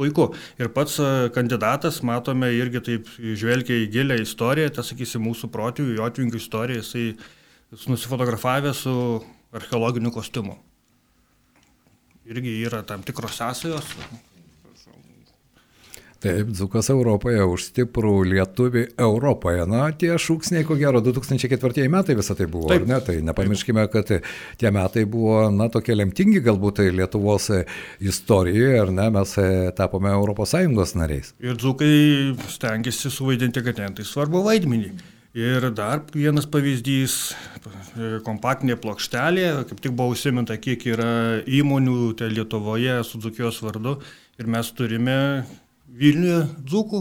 puiku. 0.00 0.30
Ir 0.60 0.72
pats 0.74 0.96
e, 1.02 1.10
kandidatas, 1.36 2.00
matome, 2.06 2.48
irgi 2.56 2.82
taip 2.88 3.12
žvelgia 3.20 3.82
į 3.84 3.90
gilę 3.92 4.16
istoriją, 4.24 4.72
tai 4.76 4.86
sakysim, 4.88 5.24
mūsų 5.28 5.52
protėjų, 5.52 5.98
jotvingių 6.00 6.40
istoriją, 6.40 6.80
jisai 6.80 7.04
jis 7.10 7.86
nusifotografavė 7.90 8.72
su 8.76 8.94
archeologiniu 9.54 10.12
kostiumu. 10.14 10.56
Irgi 12.30 12.60
yra 12.62 12.82
tam 12.86 13.04
tikros 13.06 13.38
sąsajos, 13.40 13.94
Taip, 16.20 16.50
Dzukas 16.52 16.90
Europoje 16.92 17.40
už 17.48 17.62
stiprų 17.70 18.10
lietuvį 18.28 18.82
Europoje. 19.00 19.62
Na, 19.70 19.86
tie 19.96 20.10
šūksniai, 20.20 20.66
ko 20.68 20.74
gero, 20.76 21.00
2004 21.00 21.86
metai 21.88 22.16
visą 22.18 22.34
tai 22.36 22.44
buvo, 22.44 22.68
Taip. 22.68 22.82
ar 22.84 22.90
ne? 22.90 22.98
Tai 23.06 23.14
nepamirškime, 23.30 23.86
kad 23.88 24.12
tie 24.60 24.72
metai 24.76 25.06
buvo, 25.08 25.46
na, 25.54 25.70
tokie 25.72 25.96
lemtingi 25.96 26.42
galbūt 26.44 26.82
tai 26.82 26.90
Lietuvos 26.92 27.48
istorijoje, 28.04 28.74
ar 28.82 28.92
ne? 28.92 29.06
Mes 29.14 29.32
tapome 29.78 30.12
ES 30.12 30.92
nariais. 31.00 31.32
Ir 31.40 31.56
Dzukai 31.56 32.36
stengiasi 32.52 33.08
suvaidinti, 33.08 33.64
kad 33.64 33.80
ten 33.80 33.96
tai 33.96 34.04
svarbu 34.04 34.44
vaidmenį. 34.44 34.92
Ir 35.40 35.70
dar 35.72 36.02
vienas 36.12 36.44
pavyzdys- 36.50 37.16
kompaktinė 38.28 38.76
plokštelė, 38.76 39.64
kaip 39.70 39.80
tik 39.80 39.96
buvo 39.96 40.12
užsiminta, 40.12 40.60
kiek 40.60 40.84
yra 40.84 41.40
įmonių 41.46 42.12
tai 42.18 42.28
Lietuvoje 42.28 43.00
su 43.08 43.18
Dzukijos 43.18 43.62
vardu. 43.64 43.96
Ir 44.38 44.46
mes 44.46 44.70
turime 44.72 45.46
Vilniuje 45.90 46.44
dzūkų, 46.70 47.00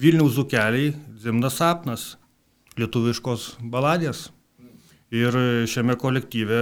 Vilniaus 0.00 0.36
dzūkeliai, 0.38 0.92
Zimnas 1.20 1.58
sapnas, 1.60 2.04
lietuviškos 2.80 3.58
baladės. 3.68 4.30
Ir 5.12 5.36
šiame 5.68 5.98
kolektyve 6.00 6.60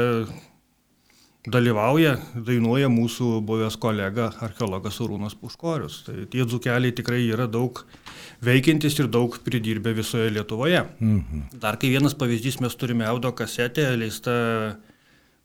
dalyvauja, 1.46 2.16
dainuoja 2.34 2.88
mūsų 2.90 3.38
buvęs 3.46 3.76
kolega 3.80 4.32
archeologas 4.42 4.98
Arūnas 5.00 5.36
Puškorius. 5.38 6.00
Tai 6.08 6.16
tie 6.32 6.42
dzukeliai 6.44 6.92
tikrai 6.96 7.22
yra 7.30 7.46
daug 7.46 7.84
veikiantis 8.44 8.98
ir 8.98 9.08
daug 9.08 9.38
pridirbę 9.46 9.94
visoje 9.96 10.32
Lietuvoje. 10.34 10.82
Mhm. 10.98 11.44
Dar 11.62 11.78
kai 11.78 11.92
vienas 11.94 12.18
pavyzdys, 12.18 12.58
mes 12.60 12.74
turime 12.74 13.06
audio 13.06 13.30
kasetę, 13.32 13.86
leista 13.96 14.34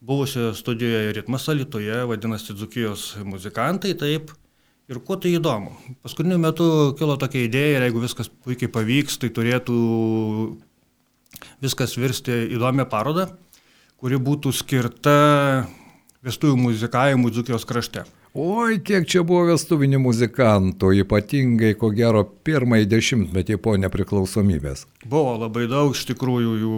buvusioje 0.02 0.56
studijoje 0.58 1.14
Ritmas 1.20 1.46
Alitoje, 1.50 2.02
vadinasi 2.10 2.58
Dzukijos 2.58 3.14
muzikantai, 3.24 3.94
taip. 3.94 4.34
Ir 4.86 5.00
kuo 5.02 5.15
tai 5.17 5.32
įdomu? 5.34 5.71
Paskutiniu 6.06 6.36
metu 6.38 6.65
kilo 7.00 7.15
tokia 7.17 7.48
idėja 7.48 7.80
ir 7.80 7.88
jeigu 7.88 8.04
viskas 8.04 8.28
puikiai 8.30 8.69
pavyks, 8.69 9.15
tai 9.17 9.32
turėtų 9.34 9.78
viskas 11.63 11.95
virsti 11.98 12.36
įdomią 12.54 12.86
parodą, 12.91 13.32
kuri 13.98 14.19
būtų 14.21 14.52
skirta 14.54 15.15
vestuvių 16.26 16.60
muzikavimui 16.67 17.34
Dzukijos 17.34 17.65
krašte. 17.65 18.04
Oi, 18.36 18.78
kiek 18.84 19.08
čia 19.10 19.24
buvo 19.26 19.48
vestuvinių 19.48 20.04
muzikantų, 20.04 20.91
ypatingai 21.02 21.71
ko 21.80 21.89
gero 21.95 22.21
pirmąjį 22.45 22.86
dešimtmetį 22.91 23.58
po 23.63 23.74
nepriklausomybės. 23.80 24.84
Buvo 25.08 25.38
labai 25.39 25.65
daug, 25.71 25.95
iš 25.95 26.04
tikrųjų 26.12 26.54
jų 26.62 26.76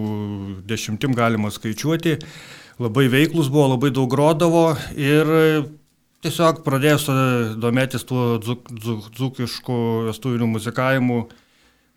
dešimtim 0.70 1.18
galima 1.18 1.52
skaičiuoti, 1.52 2.20
labai 2.80 3.08
veiklus 3.12 3.52
buvo, 3.52 3.74
labai 3.74 3.92
daug 3.92 4.08
grodavo 4.14 4.70
ir 4.96 5.34
Tiesiog 6.28 6.58
pradėjus 6.66 7.06
domėtis 7.56 8.04
tuo 8.04 8.34
dzuk, 8.44 8.66
dzuk, 8.68 9.06
dzukišku 9.16 9.76
vestuviniu 10.10 10.50
muzikavimu 10.52 11.22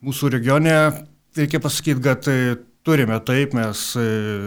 mūsų 0.07 0.31
regione, 0.37 0.75
reikia 1.35 1.59
pasakyti, 1.65 2.05
kad 2.05 2.29
e, 2.31 2.37
turime 2.87 3.19
taip, 3.27 3.57
mes 3.59 3.81
e, 3.99 4.05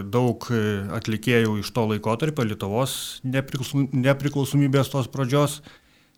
daug 0.08 0.48
e, 0.56 0.62
atlikėjų 0.96 1.58
iš 1.60 1.74
to 1.76 1.84
laikotarpio, 1.90 2.46
Lietuvos 2.48 2.96
nepriklausomybės 3.28 4.94
tos 4.94 5.12
pradžios, 5.12 5.60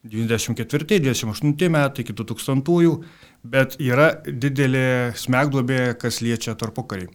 94-28 0.05 1.73
metai 1.73 2.05
iki 2.05 2.13
2000-ųjų, 2.21 2.95
bet 3.49 3.79
yra 3.81 4.11
didelė 4.29 5.15
smegduobė, 5.17 5.95
kas 5.97 6.21
liečia 6.21 6.53
tarpukarį. 6.53 7.09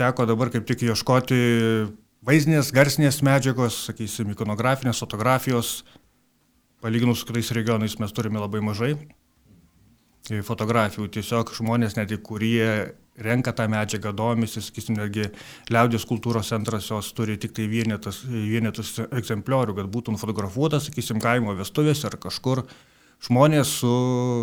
Teko 0.00 0.24
dabar 0.32 0.48
kaip 0.48 0.64
tik 0.64 0.88
ieškoti 0.88 1.44
vaizdinės, 2.26 2.72
garsinės 2.74 3.22
medžiagos, 3.26 3.84
sakysim, 3.88 4.32
ikonografinės, 4.34 5.00
fotografijos, 5.04 5.82
palyginus 6.82 7.22
su 7.22 7.28
kitais 7.28 7.52
regionais 7.54 7.98
mes 7.98 8.14
turime 8.14 8.42
labai 8.42 8.62
mažai 8.64 8.94
fotografijų. 10.44 11.08
Tiesiog 11.14 11.54
žmonės, 11.56 11.96
net 11.96 12.12
kurie 12.22 12.94
renka 13.18 13.52
tą 13.56 13.66
medžiagą, 13.70 14.12
domisi, 14.14 14.62
sakysim, 14.62 14.98
netgi 14.98 15.30
liaudės 15.72 16.06
kultūros 16.06 16.52
centras 16.52 16.90
jos 16.90 17.10
turi 17.16 17.38
tik 17.40 17.54
tai 17.56 17.66
vienetus, 17.70 18.22
vienetus 18.28 18.98
egzempliorių, 19.08 19.74
kad 19.78 19.90
būtų 19.90 20.14
nufotografuotas, 20.14 20.88
sakysim, 20.90 21.20
kaimo 21.22 21.56
vestuvės 21.58 22.04
ar 22.06 22.18
kažkur 22.20 22.66
žmonės 23.26 23.78
su 23.80 23.92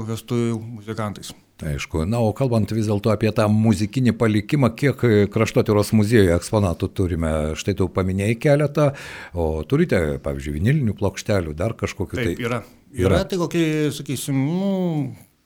vestuvių 0.10 0.60
muzikantais. 0.80 1.36
Aišku, 1.64 2.02
na, 2.04 2.20
o 2.20 2.34
kalbant 2.36 2.68
vis 2.76 2.90
dėlto 2.90 3.14
apie 3.14 3.30
tą 3.32 3.46
muzikinį 3.48 4.12
palikimą, 4.20 4.74
kiek 4.76 5.06
kraštotyros 5.32 5.94
muziejuje 5.96 6.34
eksponatų 6.36 6.90
turime, 6.92 7.32
štai 7.56 7.78
tu 7.80 7.88
paminėjai 7.96 8.36
keletą, 8.44 8.90
o 9.32 9.64
turite, 9.64 10.02
pavyzdžiui, 10.26 10.58
vinilinių 10.58 10.98
plokštelių, 11.00 11.56
dar 11.56 11.78
kažkokiu 11.80 12.20
Taip, 12.20 12.34
tai. 12.34 12.36
Yra, 12.44 12.60
yra, 12.92 13.08
yra 13.08 13.24
tai 13.32 13.40
kokie, 13.40 13.66
sakysim, 13.96 14.36
nu, 14.36 14.76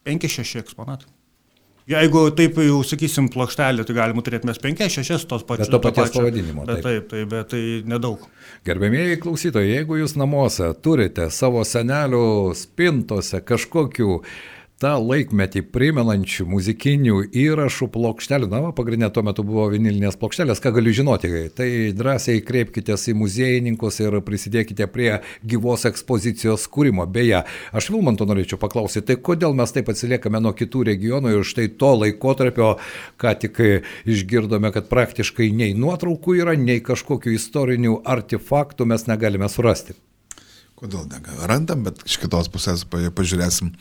5-6 0.09 0.63
eksponatai. 0.63 1.13
Jeigu 1.89 2.27
taip 2.37 2.57
jau 2.61 2.81
sakysim 2.85 3.31
plokštelė, 3.33 3.81
tai 3.85 3.95
galima 3.97 4.21
turėti 4.25 4.45
mes 4.45 4.59
5-6 4.61 5.23
tos 5.29 5.45
pačios. 5.45 5.69
Bet 5.69 5.73
to 5.73 5.79
paties 5.81 6.11
pavadinimo. 6.13 6.65
Bet 6.67 6.83
taip, 6.83 7.07
taip, 7.07 7.07
taip, 7.13 7.31
bet 7.31 7.49
tai 7.53 7.61
nedaug. 7.89 8.27
Gerbėmėjai 8.69 9.17
klausytojai, 9.23 9.71
jeigu 9.79 9.97
jūs 9.97 10.13
namuose 10.19 10.69
turite 10.85 11.31
savo 11.33 11.63
senelių 11.65 12.53
spintose 12.57 13.41
kažkokių 13.41 14.19
tą 14.79 14.93
laikmetį 15.03 15.65
primenančių 15.73 16.45
muzikinių 16.47 17.17
įrašų 17.35 17.89
plokštelių, 17.91 18.47
na, 18.47 18.61
pagrindinė 18.75 19.09
tuo 19.11 19.23
metu 19.27 19.43
buvo 19.43 19.65
vinilinės 19.73 20.15
plokštelės, 20.19 20.61
ką 20.63 20.71
galiu 20.77 20.93
žinoti, 20.95 21.31
tai 21.55 21.67
drąsiai 21.95 22.39
kreipkitės 22.47 23.09
į 23.11 23.17
muziejininkus 23.19 23.99
ir 24.05 24.19
prisidėkite 24.23 24.87
prie 24.91 25.09
gyvos 25.43 25.83
ekspozicijos 25.89 26.69
kūrimo. 26.71 27.03
Beje, 27.11 27.43
aš 27.75 27.91
Vilmanto 27.91 28.27
norėčiau 28.29 28.61
paklausyti, 28.61 29.09
tai 29.11 29.19
kodėl 29.19 29.57
mes 29.59 29.75
taip 29.75 29.91
atsiliekame 29.91 30.39
nuo 30.43 30.55
kitų 30.55 30.87
regionų 30.93 31.35
ir 31.35 31.47
štai 31.47 31.67
to 31.79 31.93
laikotarpio, 31.99 32.77
ką 33.19 33.35
tik 33.43 33.63
išgirdome, 34.07 34.71
kad 34.75 34.87
praktiškai 34.91 35.51
nei 35.51 35.75
nuotraukų 35.75 36.39
yra, 36.39 36.55
nei 36.55 36.79
kažkokių 36.79 37.35
istorinių 37.35 37.99
artefaktų 38.07 38.87
mes 38.87 39.11
negalime 39.11 39.51
surasti. 39.51 39.99
Kodėl 40.79 41.09
negarandam, 41.11 41.81
bet 41.83 42.05
iš 42.07 42.15
kitos 42.21 42.47
pusės 42.47 42.85
pažiūrėsim, 42.87 43.73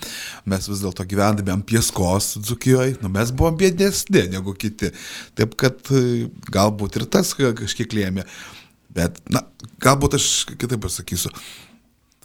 mes 0.51 0.65
vis 0.67 0.81
dėlto 0.83 1.05
gyvendami 1.07 1.53
ant 1.55 1.67
pieskos 1.69 2.33
Dzukijoje, 2.43 2.97
nu, 3.05 3.11
mes 3.15 3.31
buvom 3.31 3.55
biednesni 3.61 4.25
negu 4.33 4.51
kiti. 4.59 4.91
Taip 5.39 5.55
kad 5.63 5.79
e, 5.95 6.27
galbūt 6.51 6.99
ir 6.99 7.07
tas 7.07 7.31
kažkiek 7.39 7.95
lėmė. 7.95 8.27
Bet, 8.99 9.23
na, 9.31 9.45
galbūt 9.85 10.19
aš 10.19 10.27
kitaip 10.57 10.83
pasakysiu. 10.89 11.31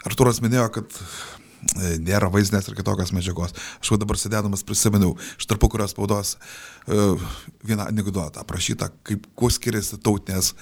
Arturas 0.10 0.42
minėjo, 0.42 0.66
kad 0.80 0.98
e, 0.98 1.94
nėra 2.02 2.32
vaizdinės 2.34 2.72
ir 2.72 2.80
kitokios 2.80 3.14
medžiagos. 3.14 3.54
Aš 3.78 3.94
jau 3.94 4.02
dabar 4.02 4.18
sėdėdamas 4.18 4.66
prisiminiau 4.66 5.14
iš 5.38 5.52
tarpu 5.52 5.70
kurios 5.70 5.94
spaudos 5.94 6.34
uh, 6.34 7.36
vieną 7.62 7.92
anegdotą 7.94 8.42
aprašytą, 8.42 8.90
kaip 9.06 9.30
kuo 9.38 9.54
skiriasi 9.54 10.02
tautinės 10.02 10.56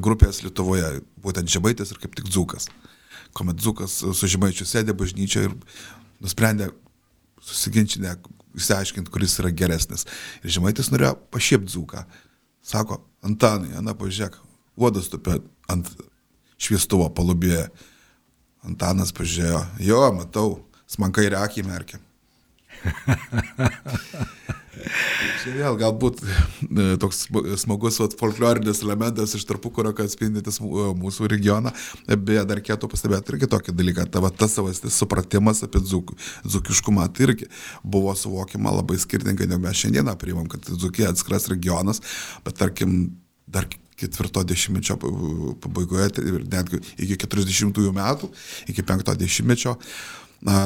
grupės 0.00 0.40
Lietuvoje, 0.46 1.02
būtent 1.20 1.52
žemaitis 1.52 1.92
ir 1.92 2.00
kaip 2.00 2.16
tik 2.16 2.32
dzukas. 2.32 2.70
Uh, 2.70 2.86
kuomet 3.36 3.60
Dzukas 3.60 4.00
su 4.02 4.30
Žemaičiu 4.30 4.66
sėdė 4.68 4.94
bažnyčioje 4.96 5.50
ir 5.50 5.56
nusprendė 6.22 6.70
susiginčinę, 7.44 8.16
išsiaiškinti, 8.58 9.12
kuris 9.12 9.38
yra 9.40 9.52
geresnis. 9.54 10.06
Ir 10.44 10.54
Žemaitis 10.56 10.90
norėjo 10.92 11.14
pašiepti 11.32 11.72
Dzuką. 11.72 12.04
Sako, 12.66 13.00
Antanai, 13.24 13.72
Ana, 13.78 13.94
pažiūrėk, 13.96 14.36
uodas 14.80 15.08
tupė 15.12 15.38
ant 15.70 15.88
šviestuvo 16.60 17.08
palubėje. 17.16 17.68
Antanas 18.66 19.14
pažiūrėjo, 19.16 19.62
jo, 19.86 20.00
matau, 20.12 20.48
smankai 20.90 21.30
reakį 21.32 21.64
merkia. 21.64 22.02
Čia 24.70 25.52
vėl 25.56 25.76
galbūt 25.80 26.20
e, 26.22 26.84
toks 27.00 27.24
smagus 27.58 27.98
vat, 27.98 28.14
folklorinis 28.18 28.82
elementas 28.84 29.34
iš 29.34 29.44
tarpukurio, 29.48 29.92
kad 29.96 30.06
atspindintis 30.06 30.60
e, 30.62 30.84
mūsų 31.00 31.30
regioną. 31.32 31.72
Beje, 32.06 32.44
dar 32.46 32.60
reikėtų 32.60 32.90
pastebėti 32.92 33.34
irgi 33.34 33.50
tokį 33.50 33.74
dalyką, 33.80 34.06
ta, 34.14 34.22
va, 34.22 34.30
tas 34.30 34.54
savastis 34.58 34.98
supratimas 35.02 35.64
apie 35.66 35.82
dzuk, 35.82 36.14
dzukiškumą 36.46 37.08
tai 37.16 37.26
irgi 37.28 37.50
buvo 37.82 38.14
suvokiama 38.14 38.76
labai 38.78 39.00
skirtingai, 39.02 39.50
negu 39.50 39.64
mes 39.66 39.82
šiandieną 39.82 40.14
priimam, 40.20 40.46
kad 40.50 40.70
dzukija 40.70 41.10
atskiras 41.10 41.50
regionas, 41.50 42.02
bet 42.46 42.60
tarkim, 42.62 43.00
dar 43.50 43.66
ketvirto 44.00 44.44
dešimtmečio 44.46 44.96
pabaigoje 45.60 46.08
tai 46.16 46.24
ir 46.30 46.46
netgi 46.48 46.80
iki 47.04 47.18
40 47.26 47.82
metų, 47.96 48.30
iki 48.70 48.86
penkto 48.86 49.12
dešimtmečio 49.18 49.74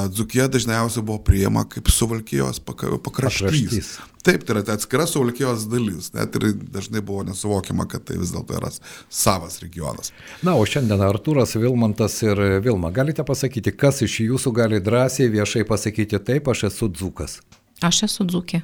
Dzukija 0.09 0.47
dažniausiai 0.47 1.03
buvo 1.03 1.19
priima 1.19 1.65
kaip 1.67 1.89
suvalkijos 1.91 2.61
pakraštys. 3.03 3.89
Taip, 4.23 4.45
tai 4.47 4.55
yra 4.55 4.61
tai 4.63 4.77
atskira 4.79 5.03
suvalkijos 5.05 5.65
dalis. 5.67 6.13
Net 6.15 6.37
ir 6.39 6.53
dažnai 6.71 7.01
buvo 7.03 7.25
nesuvokiama, 7.27 7.83
kad 7.91 8.05
tai 8.07 8.15
vis 8.21 8.31
dėlto 8.31 8.55
yra 8.55 8.71
savas 9.11 9.59
regionas. 9.61 10.13
Na, 10.47 10.55
o 10.55 10.63
šiandien 10.65 11.03
Artūras 11.03 11.57
Vilmantas 11.59 12.15
ir 12.23 12.39
Vilma, 12.63 12.93
galite 12.95 13.27
pasakyti, 13.27 13.75
kas 13.75 13.99
iš 14.07 14.21
jūsų 14.29 14.55
gali 14.55 14.79
drąsiai 14.81 15.27
viešai 15.35 15.67
pasakyti 15.67 16.23
taip, 16.23 16.47
aš 16.55 16.69
esu 16.71 16.89
dzukas? 16.89 17.41
Aš 17.83 18.05
esu 18.07 18.25
dzukė. 18.31 18.63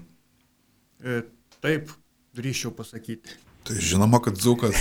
E, 1.04 1.22
taip, 1.60 1.92
drįščiau 2.40 2.72
pasakyti. 2.78 3.36
Tai 3.64 3.76
žinoma, 3.78 4.18
kad 4.20 4.38
Zukas. 4.42 4.74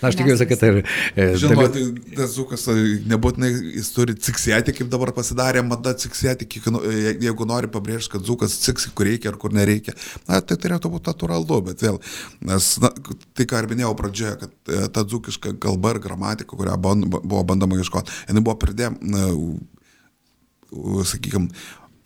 Na, 0.00 0.08
aš 0.10 0.16
tikiuosi, 0.18 0.44
kad 0.48 0.60
ir... 0.66 0.82
E, 1.16 1.28
žinoma, 1.40 1.70
daly... 1.70 1.86
tai 1.96 2.16
tas 2.18 2.34
Zukas 2.34 2.66
e, 2.68 2.74
nebūtinai 3.08 3.48
jis 3.78 3.88
turi 3.96 4.16
ciksėti, 4.26 4.74
kaip 4.76 4.90
dabar 4.92 5.14
pasidarė 5.16 5.62
mada 5.64 5.94
ciksėti, 5.96 6.44
e, 6.44 7.14
jeigu 7.24 7.48
nori 7.48 7.70
pabrėžti, 7.72 8.12
kad 8.12 8.28
Zukas 8.28 8.58
ciksi, 8.60 8.92
kur 8.92 9.08
reikia 9.08 9.32
ar 9.32 9.40
kur 9.40 9.56
nereikia. 9.56 9.96
Na, 10.28 10.42
tai 10.44 10.60
turėtų 10.60 10.92
būti 10.92 11.08
natūralu, 11.08 11.62
bet 11.70 11.80
vėl, 11.86 11.96
nes 12.44 12.70
na, 12.84 12.92
tai 13.32 13.48
ką 13.48 13.64
ir 13.64 13.72
minėjau 13.72 13.96
pradžioje, 13.96 14.36
kad 14.44 14.76
e, 14.76 14.84
ta 14.92 15.08
dzukiška 15.08 15.56
kalba 15.64 15.96
ir 15.96 16.04
gramatika, 16.04 16.52
kurią 16.52 16.76
buvo 16.76 17.44
bandoma 17.48 17.80
ieškoti, 17.80 18.20
jinai 18.28 18.44
buvo 18.44 18.58
pridėm, 18.60 19.00
sakykime, 21.08 21.48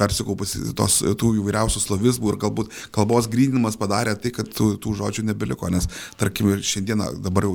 persikaupusi 0.01 0.73
tos, 0.79 1.01
tų 1.21 1.33
įvairiausių 1.41 1.83
slavizmų 1.83 2.33
ir 2.33 2.39
galbūt 2.43 2.73
kalbos 2.95 3.29
grįnimas 3.31 3.79
padarė 3.81 4.17
tai, 4.21 4.33
kad 4.35 4.51
tų, 4.55 4.75
tų 4.83 4.95
žodžių 5.01 5.27
nebeliko, 5.29 5.71
nes 5.73 5.89
tarkim 6.21 6.51
ir 6.53 6.65
šiandieną 6.67 7.11
dabar 7.25 7.47
jau 7.49 7.55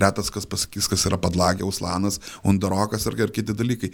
retas 0.00 0.30
kas 0.34 0.46
pasakys, 0.48 0.88
kas 0.90 1.06
yra 1.10 1.18
padlagė, 1.22 1.66
uslanas, 1.66 2.20
undarokas 2.46 3.06
ir, 3.10 3.18
ir 3.26 3.34
kiti 3.34 3.56
dalykai. 3.56 3.92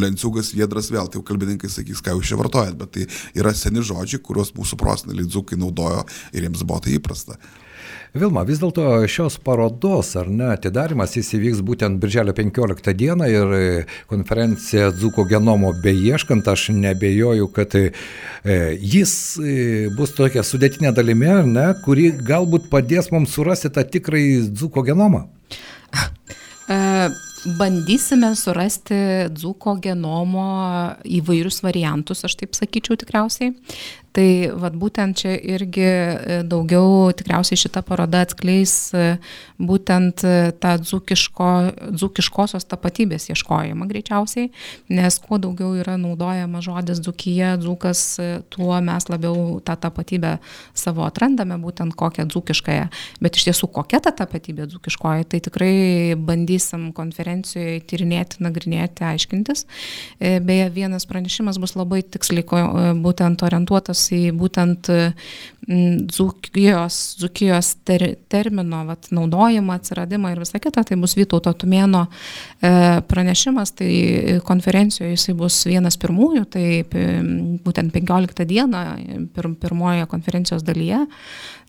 Lenciugas, 0.00 0.52
viedras 0.56 0.90
vėl, 0.92 1.08
tai 1.08 1.20
jau 1.20 1.26
kalbininkai 1.30 1.70
sakys, 1.72 2.02
ką 2.04 2.16
jūs 2.18 2.32
čia 2.32 2.38
vartojat, 2.40 2.76
bet 2.80 2.94
tai 2.96 3.08
yra 3.38 3.54
seni 3.56 3.84
žodžiai, 3.84 4.22
kuriuos 4.24 4.54
mūsų 4.56 4.78
proseneliai 4.80 5.28
dzukai 5.28 5.58
naudojo 5.60 6.04
ir 6.34 6.46
jiems 6.46 6.64
buvo 6.66 6.82
tai 6.84 6.96
įprasta. 6.98 7.38
Vilma, 8.14 8.42
vis 8.46 8.58
dėlto 8.62 8.84
šios 9.10 9.36
parodos, 9.44 10.12
ar 10.18 10.26
ne, 10.30 10.48
atidarimas 10.54 11.14
jis 11.14 11.30
įvyks 11.38 11.62
būtent 11.66 12.00
birželio 12.02 12.34
15 12.36 12.94
dieną 12.98 13.28
ir 13.30 13.54
konferencija 14.10 14.90
Dzuko 14.94 15.24
genomo 15.30 15.70
beieškant, 15.84 16.48
aš 16.50 16.68
nebejoju, 16.74 17.48
kad 17.54 17.76
e, 17.78 17.86
jis 18.80 19.14
e, 19.38 19.54
bus 19.96 20.16
tokia 20.18 20.42
sudėtinė 20.46 20.94
dalimi, 20.96 21.30
ar 21.30 21.46
ne, 21.46 21.68
kuri 21.84 22.10
galbūt 22.18 22.70
padės 22.72 23.12
mums 23.14 23.34
surasti 23.36 23.70
tą 23.74 23.86
tikrąjį 23.96 24.50
Dzuko 24.50 24.86
genomą. 24.90 25.26
E, 26.70 27.08
bandysime 27.58 28.34
surasti 28.36 28.96
dzūko 29.32 29.76
genomo 29.82 30.46
įvairius 31.08 31.62
variantus, 31.64 32.24
aš 32.26 32.36
taip 32.42 32.56
sakyčiau 32.58 32.98
tikriausiai. 33.00 33.54
Tai 34.10 34.26
vad 34.58 34.74
būtent 34.74 35.20
čia 35.22 35.36
irgi 35.38 35.84
e, 35.86 36.38
daugiau 36.42 37.12
tikriausiai 37.14 37.58
šita 37.60 37.82
paroda 37.86 38.24
atskleis 38.24 38.72
e, 38.90 39.04
būtent 39.62 40.24
e, 40.26 40.32
tą 40.58 40.72
dzūkiško, 40.82 41.50
dzūkiškosios 41.94 42.66
tapatybės 42.72 43.28
ieškojimą 43.30 43.86
greičiausiai, 43.90 44.48
nes 44.90 45.18
kuo 45.22 45.38
daugiau 45.42 45.76
yra 45.78 45.94
naudojama 46.00 46.62
žodis 46.64 46.98
dzūkyje, 47.04 47.52
dzūkas, 47.62 48.02
tuo 48.50 48.80
mes 48.82 49.06
labiau 49.12 49.60
tą 49.62 49.76
tapatybę 49.78 50.34
savo 50.74 51.06
atrandame, 51.06 51.60
būtent 51.62 51.94
kokią 51.94 52.26
dzūkiškąją. 52.34 52.90
Bet 53.22 53.38
iš 53.38 53.46
tiesų, 53.50 53.70
kokia 53.78 54.02
ta 54.02 54.14
tapatybė 54.24 54.66
dzūkiškoji, 54.74 55.28
tai 55.30 55.42
tikrai 55.46 55.72
bandysim 56.18 56.90
konferencijoje 56.96 57.78
tyrinėti, 57.86 58.42
nagrinėti, 58.42 59.06
aiškintis. 59.06 59.66
Beje, 60.18 60.68
vienas 60.74 61.06
pranešimas 61.06 61.62
bus 61.62 61.76
labai 61.78 62.02
tiksliai 62.02 62.98
būtent 62.98 63.46
orientuotas 63.46 63.99
į 64.14 64.30
būtent 64.36 64.88
dzukijos, 66.10 67.16
dzukijos 67.20 67.74
ter, 67.86 68.02
termino 68.28 68.82
vat, 68.88 69.10
naudojimą, 69.14 69.76
atsiradimą 69.78 70.32
ir 70.32 70.40
visą 70.42 70.58
kitą. 70.62 70.82
Tai 70.86 70.98
bus 70.98 71.14
Vytauto 71.18 71.52
Tumėno 71.54 72.06
e, 72.08 72.72
pranešimas, 73.06 73.74
tai 73.78 73.92
konferencijoje 74.46 75.14
jisai 75.14 75.36
bus 75.38 75.60
vienas 75.68 75.98
pirmųjų, 76.00 76.44
tai 76.50 76.66
būtent 77.64 77.94
15 77.94 78.46
dieną 78.50 78.84
pir, 79.34 79.50
pirmojoje 79.62 80.08
konferencijos 80.10 80.66
dalyje. 80.66 81.04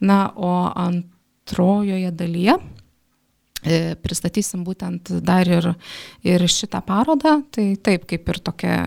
Na, 0.02 0.22
o 0.34 0.54
antrojoje 0.72 2.14
dalyje 2.18 2.58
e, 3.62 3.96
pristatysim 4.02 4.66
būtent 4.66 5.14
dar 5.22 5.50
ir, 5.50 5.74
ir 6.26 6.48
šitą 6.50 6.82
parodą, 6.86 7.42
tai 7.54 7.76
taip 7.78 8.10
kaip 8.10 8.34
ir 8.34 8.42
tokia 8.42 8.80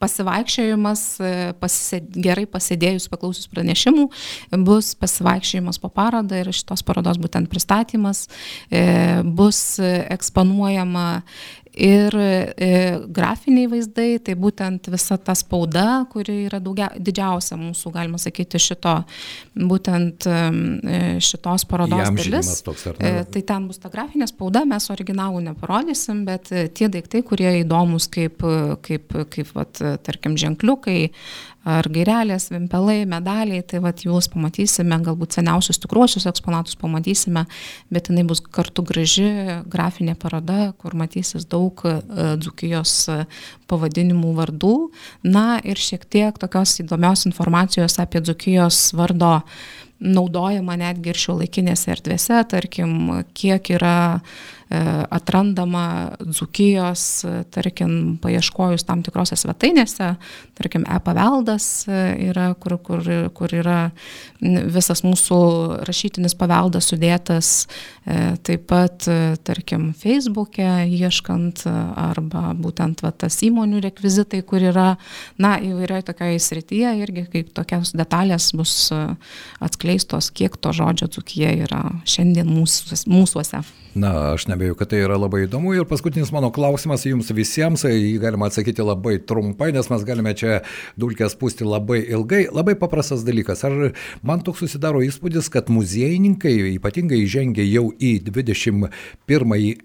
pasivaikščiojimas, 0.00 1.02
e, 1.20 1.32
pasisėd, 1.60 2.08
gerai 2.24 2.46
pasėdėjus, 2.50 3.08
paklausius 3.12 3.50
pranešimų, 3.52 4.06
bus 4.66 4.94
pasivaikščiojimas 5.00 5.80
po 5.82 5.90
parodą 5.92 6.40
ir 6.40 6.52
šitos 6.56 6.84
parodos 6.86 7.20
būtent 7.20 7.50
pristatymas, 7.52 8.26
e, 8.72 9.20
bus 9.24 9.78
eksponuojama 9.80 11.22
ir 11.74 12.14
e, 12.16 12.98
grafiniai 13.14 13.68
vaizdai, 13.70 14.18
tai 14.24 14.34
būtent 14.38 14.90
visa 14.92 15.16
ta 15.18 15.34
spauda, 15.38 16.04
kuri 16.10 16.44
yra 16.48 16.60
daugia, 16.62 16.90
didžiausia 16.98 17.58
mūsų, 17.60 17.92
galima 17.94 18.18
sakyti, 18.20 18.60
šito, 18.62 18.96
būtent 19.54 20.26
e, 20.26 20.40
šitos 21.22 21.66
parodos 21.70 22.10
dalis. 22.16 22.52
Toks, 22.66 22.88
e, 22.96 23.12
tai 23.30 23.44
ten 23.46 23.68
bus 23.70 23.80
ta 23.82 23.92
grafinė 23.92 24.28
spauda, 24.30 24.64
mes 24.68 24.90
originalų 24.92 25.44
neparodysim, 25.50 26.24
bet 26.28 26.50
tie 26.50 26.90
daiktai, 26.90 27.22
kurie 27.26 27.52
įdomus 27.62 28.10
kaip, 28.12 28.42
kaip, 28.86 29.16
kaip 29.30 29.54
vat, 29.56 29.82
tarkim, 30.06 30.36
ženkliukai, 30.40 31.00
ar 31.78 31.88
gairelės, 31.92 32.48
vimpelai, 32.52 33.04
medaliai, 33.08 33.62
tai 33.66 33.80
vat 33.84 34.04
jūs 34.04 34.30
pamatysime, 34.32 34.98
galbūt 35.06 35.38
seniausius 35.38 35.80
tikruosius 35.82 36.26
eksponatus 36.30 36.78
pamatysime, 36.80 37.46
bet 37.92 38.10
jinai 38.10 38.26
bus 38.28 38.42
kartu 38.42 38.84
graži 38.86 39.28
grafinė 39.70 40.16
paroda, 40.20 40.72
kur 40.80 40.96
matysis 40.98 41.48
daug 41.50 41.82
e, 41.86 41.96
dzukijos 42.42 42.94
e, 43.12 43.18
pavadinimų 43.70 44.36
vardų, 44.38 44.76
na 45.26 45.60
ir 45.64 45.80
šiek 45.80 46.06
tiek 46.10 46.40
tokios 46.40 46.78
įdomios 46.84 47.26
informacijos 47.30 48.00
apie 48.02 48.22
dzukijos 48.24 48.90
vardo 48.98 49.40
naudojama 50.00 50.78
netgi 50.80 51.12
ir 51.12 51.18
šio 51.20 51.34
laikinėse 51.42 51.90
erdvėse, 51.92 52.38
tarkim, 52.48 53.20
kiek 53.36 53.68
yra 53.76 53.98
E, 54.30 54.59
atrandama 55.10 56.10
dzukijos, 56.22 57.24
e, 57.24 57.42
tarkim, 57.50 58.18
paieškojus 58.22 58.84
tam 58.86 59.02
tikrose 59.02 59.34
svetainėse, 59.38 60.12
tarkim, 60.58 60.84
e-paveldas 60.86 61.66
e, 61.88 62.02
yra, 62.30 62.52
kur, 62.54 62.76
kur, 62.78 63.02
kur 63.34 63.54
yra 63.54 63.80
visas 64.40 65.02
mūsų 65.02 65.40
rašytinis 65.88 66.36
paveldas 66.38 66.86
sudėtas, 66.92 67.50
taip 68.46 68.62
pat, 68.70 69.04
tarkim, 69.44 69.90
Facebook'e 70.00 70.86
ieškant 70.88 71.66
arba 71.68 72.54
būtent 72.56 73.02
va, 73.04 73.10
tas 73.12 73.36
įmonių 73.44 73.82
rekvizitai, 73.84 74.40
kur 74.46 74.64
yra, 74.70 74.94
na, 75.36 75.56
įvairioje 75.60 76.06
tokioje 76.08 76.40
srityje 76.46 76.94
irgi 77.02 77.26
kaip 77.34 77.52
tokios 77.58 77.92
detalės 77.98 78.52
bus 78.56 78.88
atskleistos, 79.60 80.30
kiek 80.32 80.56
to 80.56 80.72
žodžio 80.76 81.10
dzukija 81.12 81.52
yra 81.66 81.84
šiandien 82.08 82.48
mūsų, 82.48 83.02
mūsųse. 83.10 83.60
Na, 83.94 84.10
aš 84.36 84.46
ne 84.46 84.54
abejo, 84.60 84.74
kad 84.76 84.90
tai 84.92 85.00
yra 85.00 85.16
labai 85.16 85.46
įdomu. 85.46 85.72
Ir 85.72 85.86
paskutinis 85.88 86.30
mano 86.34 86.50
klausimas 86.52 87.06
jums 87.08 87.30
visiems, 87.32 87.86
jį 87.88 88.18
galima 88.20 88.50
atsakyti 88.50 88.84
labai 88.84 89.16
trumpai, 89.24 89.70
nes 89.72 89.88
mes 89.88 90.04
galime 90.04 90.34
čia 90.36 90.60
dulkės 91.00 91.36
pūsti 91.40 91.64
labai 91.64 92.02
ilgai. 92.02 92.42
Labai 92.52 92.74
paprastas 92.76 93.24
dalykas. 93.24 93.64
Ar 93.64 93.94
man 94.26 94.42
toks 94.44 94.60
susidaro 94.64 95.00
įspūdis, 95.06 95.48
kad 95.52 95.70
muziejininkai 95.72 96.52
ypatingai 96.74 97.22
žengia 97.24 97.64
jau 97.64 97.86
į 97.96 98.12
21 98.28 98.90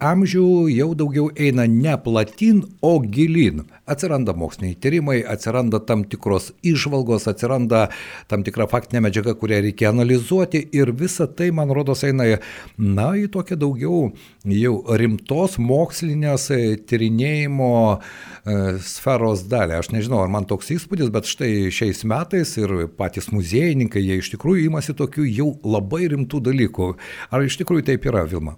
amžių, 0.03 0.45
jau 0.73 0.89
daugiau 0.97 1.29
eina 1.39 1.67
ne 1.71 1.95
platin, 2.03 2.65
o 2.83 2.97
gilin. 2.99 3.63
Atsiranda 3.87 4.35
moksliniai 4.35 4.75
tyrimai, 4.81 5.21
atsiranda 5.23 5.79
tam 5.87 6.03
tikros 6.03 6.51
išvalgos, 6.65 7.29
atsiranda 7.31 7.87
tam 8.27 8.43
tikra 8.43 8.67
faktinė 8.67 9.05
medžiaga, 9.07 9.37
kurią 9.39 9.61
reikia 9.69 9.93
analizuoti 9.93 10.65
ir 10.75 10.91
visa 10.91 11.29
tai, 11.31 11.51
man 11.55 11.71
rodos, 11.71 12.03
eina, 12.03 12.41
na, 12.75 13.11
į 13.15 13.29
tokią 13.31 13.59
daugiau 13.61 14.09
jau 14.65 14.97
rimtos 14.99 15.57
mokslinės 15.61 16.49
e, 16.53 16.59
tyrinėjimo 16.89 17.71
e, 17.95 17.99
sferos 18.83 19.45
dalį. 19.51 19.79
Aš 19.79 19.91
nežinau, 19.93 20.23
ar 20.25 20.33
man 20.33 20.47
toks 20.49 20.73
įspūdis, 20.75 21.13
bet 21.13 21.29
štai 21.29 21.71
šiais 21.73 22.03
metais 22.09 22.55
ir 22.61 22.75
patys 22.99 23.31
muziejininkai, 23.33 24.03
jie 24.03 24.19
iš 24.21 24.33
tikrųjų 24.35 24.67
imasi 24.69 24.97
tokių 24.97 25.29
jau 25.29 25.49
labai 25.63 26.05
rimtų 26.15 26.43
dalykų. 26.49 26.93
Ar 27.31 27.45
iš 27.45 27.61
tikrųjų 27.61 27.91
taip 27.93 28.09
yra, 28.11 28.25
Vilma? 28.29 28.57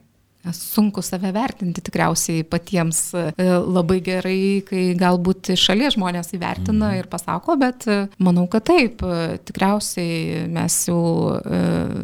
Sunku 0.56 1.02
save 1.02 1.32
vertinti 1.36 1.82
tikriausiai 1.84 2.44
patiems 2.48 3.00
e, 3.18 3.32
labai 3.48 4.00
gerai, 4.06 4.64
kai 4.68 4.84
galbūt 4.98 5.52
iš 5.56 5.66
šalies 5.70 5.96
žmonės 5.98 6.34
įvertina 6.38 6.92
mhm. 6.92 7.00
ir 7.02 7.10
pasako, 7.12 7.58
bet 7.60 7.88
e, 7.90 7.98
manau, 8.24 8.48
kad 8.52 8.68
taip. 8.70 9.04
E, 9.04 9.38
tikriausiai 9.48 10.46
mes 10.52 10.78
jau 10.88 11.02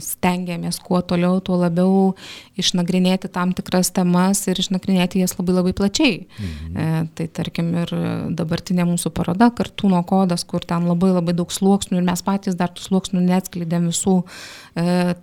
stengiamės 0.03 0.79
kuo 0.83 1.01
toliau, 1.05 1.39
tuo 1.43 1.57
labiau 1.61 2.13
išnagrinėti 2.59 3.31
tam 3.33 3.53
tikras 3.55 3.91
temas 3.95 4.43
ir 4.51 4.59
išnagrinėti 4.61 5.23
jas 5.23 5.35
labai 5.39 5.57
labai 5.59 5.73
plačiai. 5.77 6.19
Mhm. 6.39 7.09
Tai 7.17 7.27
tarkim 7.35 7.71
ir 7.83 7.93
dabartinė 8.35 8.85
mūsų 8.89 9.13
paroda, 9.15 9.49
kartūno 9.55 10.01
kodas, 10.07 10.45
kur 10.47 10.65
ten 10.65 10.87
labai 10.89 11.13
labai 11.13 11.35
daug 11.37 11.51
sluoksnių 11.53 11.99
ir 11.99 12.07
mes 12.07 12.23
patys 12.25 12.57
dar 12.59 12.71
tų 12.73 12.85
sluoksnių 12.87 13.23
neatskleidėm 13.25 13.89
visų, 13.91 14.19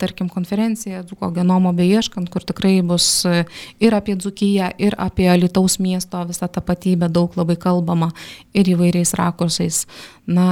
tarkim, 0.01 0.31
konferencija, 0.33 1.05
Dzuko 1.07 1.31
genomo 1.35 1.73
beieškant, 1.77 2.31
kur 2.33 2.45
tikrai 2.47 2.81
bus 2.87 3.10
ir 3.27 3.97
apie 3.97 4.17
Dzukiją, 4.19 4.71
ir 4.83 4.97
apie 5.01 5.29
Lietuvos 5.39 5.79
miesto 5.83 6.23
visą 6.29 6.49
tapatybę, 6.53 7.09
daug 7.13 7.37
labai 7.39 7.57
kalbama 7.61 8.11
ir 8.57 8.71
įvairiais 8.75 9.15
rakursais. 9.19 9.85
Na, 10.31 10.47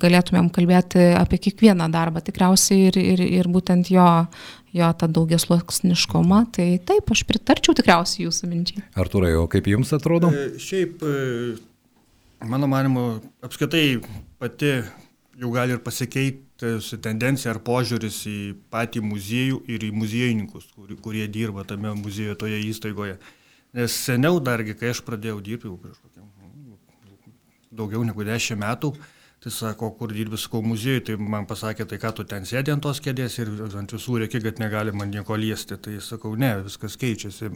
galėtumėm 0.00 0.50
kalbėti 0.52 1.12
apie 1.16 1.38
kiekvieną 1.46 1.88
darbą, 1.92 2.20
tikriausiai 2.24 2.90
ir, 2.90 2.98
ir, 3.00 3.22
ir 3.40 3.48
būtent 3.48 3.88
jo, 3.92 4.08
jo 4.76 4.90
tą 5.00 5.08
daugiasluoksniškumą. 5.18 6.40
Tai 6.56 6.66
taip, 6.90 7.14
aš 7.14 7.24
pritarčiau 7.28 7.76
tikriausiai 7.78 8.26
jūsų 8.26 8.50
minčiai. 8.50 8.84
Arturai, 9.00 9.32
o 9.40 9.46
kaip 9.50 9.70
jums 9.70 9.94
atrodo? 9.96 10.32
E, 10.34 10.58
šiaip, 10.60 11.00
e, 11.00 12.44
mano 12.50 12.68
manimu, 12.70 13.06
apskritai 13.46 13.86
pati 14.42 14.76
jau 15.40 15.50
gali 15.54 15.74
ir 15.74 15.82
pasikeiti 15.84 16.98
tendencija 17.02 17.52
ar 17.54 17.60
požiūris 17.64 18.20
į 18.30 18.38
patį 18.72 19.02
muziejų 19.04 19.62
ir 19.70 19.88
į 19.88 19.90
muziejininkus, 19.94 20.68
kur, 20.76 20.92
kurie 21.02 21.26
dirba 21.28 21.66
tame 21.68 21.94
muziejuje, 21.98 22.38
toje 22.40 22.60
įstaigoje. 22.68 23.18
Nes 23.74 23.96
seniau 24.06 24.38
dargi, 24.38 24.76
kai 24.78 24.92
aš 24.94 25.02
pradėjau 25.06 25.40
dirbti, 25.42 25.70
jau 25.70 25.80
prieš 25.80 25.98
kokiam 25.98 26.30
daugiau 27.74 28.04
negu 28.06 28.24
dešimt 28.26 28.62
metų, 28.62 28.92
tai 29.44 29.52
sako, 29.52 29.90
kur 29.98 30.12
dirbi, 30.14 30.38
sakau, 30.40 30.62
muziejui, 30.64 31.02
tai 31.04 31.16
man 31.20 31.48
pasakė, 31.50 31.86
tai 31.90 31.98
ką 32.00 32.12
tu 32.16 32.24
ten 32.28 32.46
sėdė 32.48 32.76
ant 32.76 32.84
tos 32.86 33.00
kėdės 33.04 33.38
ir 33.42 33.50
ant 33.66 33.92
visų 33.96 34.22
reikia, 34.22 34.40
kad 34.44 34.62
negali 34.62 34.94
man 34.96 35.10
nieko 35.12 35.36
liesti. 35.36 35.76
Tai 35.76 35.98
sakau, 36.04 36.32
ne, 36.40 36.54
viskas 36.64 36.96
keičiasi. 37.00 37.50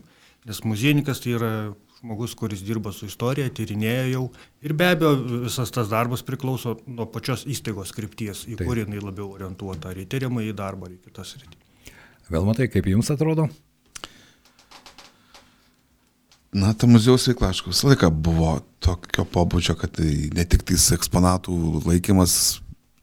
Nes 0.49 0.61
muziejininkas 0.67 1.23
tai 1.25 1.37
yra 1.39 1.53
žmogus, 2.01 2.35
kuris 2.39 2.63
dirba 2.63 2.93
su 2.95 3.09
istorija, 3.09 3.51
tyrinėja 3.51 4.05
jau. 4.13 4.27
Ir 4.63 4.75
be 4.79 4.87
abejo, 4.93 5.15
visas 5.47 5.73
tas 5.75 5.89
darbas 5.91 6.23
priklauso 6.27 6.77
nuo 6.87 7.09
pačios 7.11 7.43
įstaigos 7.51 7.91
krypties, 7.97 8.45
į 8.47 8.59
kurį 8.61 8.87
jinai 8.87 9.03
labiau 9.03 9.33
orientuota, 9.35 9.91
ar 9.91 9.99
į 9.99 10.07
tyrimą, 10.11 10.45
į 10.47 10.55
darbą, 10.59 10.87
ar 10.87 10.95
į 10.95 11.01
kitas 11.09 11.35
rytį. 11.41 11.59
Vėl 12.29 12.47
matai, 12.47 12.69
kaip 12.71 12.87
jums 12.87 13.11
atrodo? 13.11 13.49
Na, 16.55 16.71
ta 16.73 16.89
muziejaus 16.89 17.27
veikla, 17.29 17.51
aišku, 17.53 17.75
visą 17.75 17.91
laiką 17.91 18.09
buvo 18.15 18.55
tokio 18.85 19.27
pobūdžio, 19.29 19.75
kad 19.81 19.99
tai 19.99 20.31
ne 20.37 20.47
tik 20.49 20.63
tais 20.71 20.87
eksponatų 20.97 21.83
laikymas, 21.85 22.61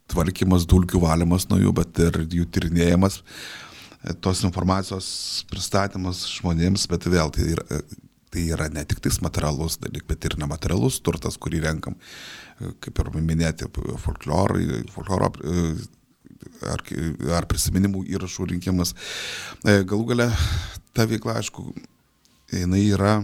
tvarkymas, 0.09 0.65
dulkių 0.69 1.03
valymas 1.03 1.45
nuo 1.51 1.59
jų, 1.61 1.75
bet 1.77 2.01
ir 2.07 2.23
jų 2.31 2.47
tyrinėjimas, 2.55 3.19
tos 4.23 4.41
informacijos 4.47 5.07
pristatymas 5.51 6.23
žmonėms, 6.39 6.87
bet 6.89 7.05
vėl 7.11 7.33
tai 7.33 7.51
yra 7.53 7.83
tai 8.35 8.49
yra 8.51 8.67
ne 8.67 8.83
tik 8.83 8.99
tais 9.03 9.21
materialus 9.23 9.77
dalykas, 9.79 10.09
bet 10.09 10.27
ir 10.27 10.35
nematerialus 10.41 10.99
turtas, 11.03 11.37
kurį 11.39 11.61
renkam, 11.63 11.95
kaip 12.83 12.99
ir 12.99 13.11
minėti, 13.15 13.69
folklorai, 14.03 14.81
folkloro 14.91 15.31
ar, 16.67 16.83
ar 17.37 17.47
prisiminimų 17.47 18.03
įrašų 18.17 18.49
rinkimas. 18.51 18.91
E, 19.63 19.79
galų 19.87 20.09
gale 20.11 20.27
ta 20.95 21.07
veikla, 21.07 21.37
aišku, 21.39 21.69
jinai 22.51 22.83
yra 22.89 23.15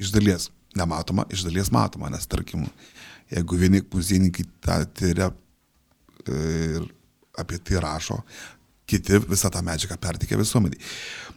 iš 0.00 0.14
dalies 0.14 0.48
nematoma, 0.78 1.26
iš 1.32 1.44
dalies 1.44 1.68
matoma, 1.74 2.08
nes 2.12 2.24
tarkim, 2.30 2.64
jeigu 3.32 3.60
vieni 3.60 3.82
muziejininkai 3.84 4.48
tą 4.64 4.78
tyria 4.96 5.28
e, 6.24 6.40
ir 6.78 6.88
apie 7.38 7.60
tai 7.60 7.84
rašo, 7.84 8.22
kiti 8.88 9.20
visą 9.28 9.52
tą 9.52 9.60
medžiagą 9.64 10.00
pertikė 10.00 10.40
visuomeniai. 10.40 10.80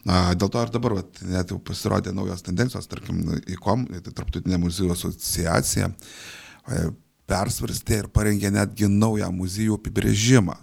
Dėl 0.06 0.52
to 0.54 0.62
ir 0.62 0.74
dabar 0.74 1.00
vat, 1.00 1.22
net 1.26 1.50
jau 1.50 1.58
pasirodė 1.66 2.14
naujos 2.14 2.46
tendencijos, 2.46 2.86
tarkim, 2.92 3.24
ICOM, 3.56 3.88
tai 3.90 4.14
Tarptautinė 4.14 4.60
muziejų 4.62 4.94
asociacija, 4.94 5.90
persvarstė 7.26 8.04
ir 8.04 8.12
parengė 8.14 8.52
netgi 8.54 8.90
naują 8.92 9.32
muziejų 9.34 9.80
apibrėžimą 9.80 10.60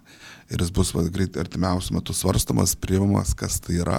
ir 0.53 0.61
jis 0.61 0.73
bus 0.75 0.91
va, 0.95 1.03
greit 1.13 1.37
artimiausių 1.41 1.97
metų 1.97 2.15
svarstamas, 2.17 2.75
priimamas, 2.79 3.33
kas 3.39 3.59
tai 3.65 3.79
yra. 3.81 3.99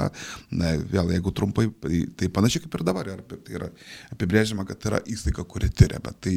Na, 0.54 0.74
vėl, 0.78 1.12
jeigu 1.16 1.34
trumpai, 1.36 1.68
tai, 1.82 2.04
tai 2.20 2.30
panašiai 2.34 2.66
kaip 2.66 2.78
ir 2.78 2.86
dabar, 2.86 3.10
tai 3.34 3.58
yra 3.58 3.70
apibrėžima, 4.14 4.66
kad 4.70 4.82
tai 4.82 4.92
yra 4.92 5.02
įstaiga, 5.10 5.46
kuri 5.50 5.72
tyria, 5.74 6.02
bet 6.04 6.20
tai 6.24 6.36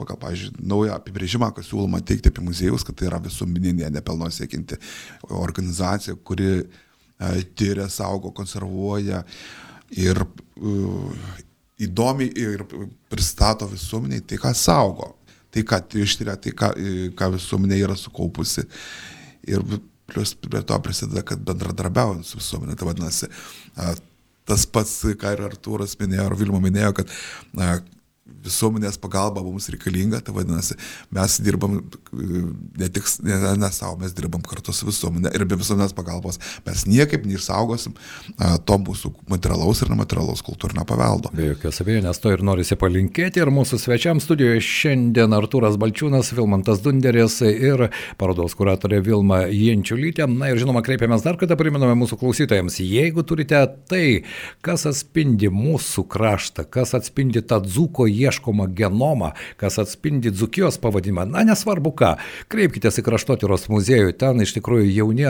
pagal, 0.00 0.18
pažiūrėjau, 0.22 0.64
naują 0.72 0.96
apibrėžimą, 0.96 1.52
kas 1.56 1.68
siūloma 1.68 2.00
teikti 2.00 2.32
apie 2.32 2.44
muziejus, 2.46 2.86
kad 2.86 2.98
tai 2.98 3.10
yra 3.10 3.20
visuomeninė, 3.24 3.90
nepelno 3.92 4.30
siekinti 4.32 4.80
organizacija, 5.28 6.16
kuri 6.24 6.62
tyria, 7.58 7.88
saugo, 7.90 8.32
konservuoja 8.34 9.24
ir 9.98 10.20
uh, 10.22 11.28
įdomiai 11.82 12.32
ir 12.38 12.64
pristato 13.10 13.68
visuomeniai 13.70 14.24
tai, 14.26 14.38
ką 14.42 14.52
saugo 14.56 15.14
tai, 15.50 15.64
ką 15.64 15.80
ištiria, 16.02 16.36
tai, 16.36 16.52
ką, 16.56 16.72
ką 17.18 17.30
visuomenė 17.34 17.80
yra 17.82 17.96
sukaupusi. 17.98 18.66
Ir 19.48 19.64
plus 20.08 20.34
prie 20.40 20.62
to 20.64 20.78
prisideda, 20.84 21.24
kad 21.26 21.42
bendradarbiaujant 21.44 22.26
su 22.26 22.40
visuomenė, 22.40 22.76
tai 22.78 22.88
vadinasi, 22.88 23.30
tas 24.48 24.66
pats, 24.72 25.00
ką 25.20 25.34
ir 25.36 25.44
Artūras 25.48 25.96
minėjo, 26.00 26.26
ar 26.28 26.36
Vilmo 26.38 26.60
minėjo, 26.64 26.94
kad 27.00 27.12
visuomenės 28.44 28.98
pagalba 29.02 29.42
mums 29.44 29.68
reikalinga, 29.72 30.20
tai 30.24 30.34
vadinasi, 30.36 30.78
mes 31.14 31.38
dirbam 31.44 31.80
ne 32.12 32.88
tik 32.92 33.08
ne, 33.26 33.38
ne 33.58 33.70
savo, 33.74 33.98
mes 34.02 34.14
dirbam 34.16 34.42
kartu 34.46 34.74
su 34.74 34.88
visuomenė 34.88 35.32
ir 35.36 35.46
be 35.48 35.58
visuomenės 35.58 35.94
pagalbos 35.96 36.40
mes 36.66 36.84
niekaip 36.88 37.26
neišsaugosim 37.28 37.96
to 38.66 38.78
mūsų 38.84 39.12
materialaus 39.30 39.82
ir 39.82 39.92
nematerialaus 39.92 40.42
kultūrinio 40.46 40.84
paveldo. 40.88 41.32
Be 41.36 41.50
jokios 41.52 41.80
abejonės 41.82 42.20
to 42.22 42.32
ir 42.34 42.44
norisi 42.46 42.78
palinkėti 42.78 43.42
ir 43.42 43.52
mūsų 43.54 43.80
svečiams 43.82 44.26
studijoje 44.28 44.62
šiandien 44.64 45.34
Artūras 45.36 45.78
Balčiūnas, 45.80 46.32
Vilmantas 46.36 46.82
Dunderis 46.84 47.40
ir 47.46 47.88
parodos 48.20 48.56
kuratorė 48.58 49.00
Vilma 49.06 49.44
Jenčiulytė. 49.46 50.26
Na 50.30 50.50
ir 50.52 50.60
žinoma, 50.60 50.82
kreipiamės 50.86 51.24
dar 51.26 51.38
kartą, 51.40 51.56
priminame 51.58 51.96
mūsų 51.98 52.18
klausytojams, 52.20 52.80
jeigu 52.84 53.24
turite 53.26 53.60
tai, 53.90 54.04
kas 54.64 54.86
atspindi 54.90 55.50
mūsų 55.52 56.04
kraštą, 56.10 56.66
kas 56.72 56.94
atspindi 56.98 57.42
tą 57.44 57.60
dzūko 57.64 58.08
ieškomą 58.28 58.68
genomą, 58.76 59.32
kas 59.60 59.78
atspindi 59.82 60.32
Dzukijos 60.32 60.78
pavadinimą, 60.78 61.26
na 61.32 61.44
nesvarbu 61.48 61.92
ką, 61.98 62.14
kreipkitės 62.52 63.00
į 63.00 63.06
kraštotyros 63.08 63.68
muziejų, 63.72 64.14
ten 64.20 64.44
iš 64.44 64.54
tikrųjų 64.58 64.88
jauni, 64.92 65.26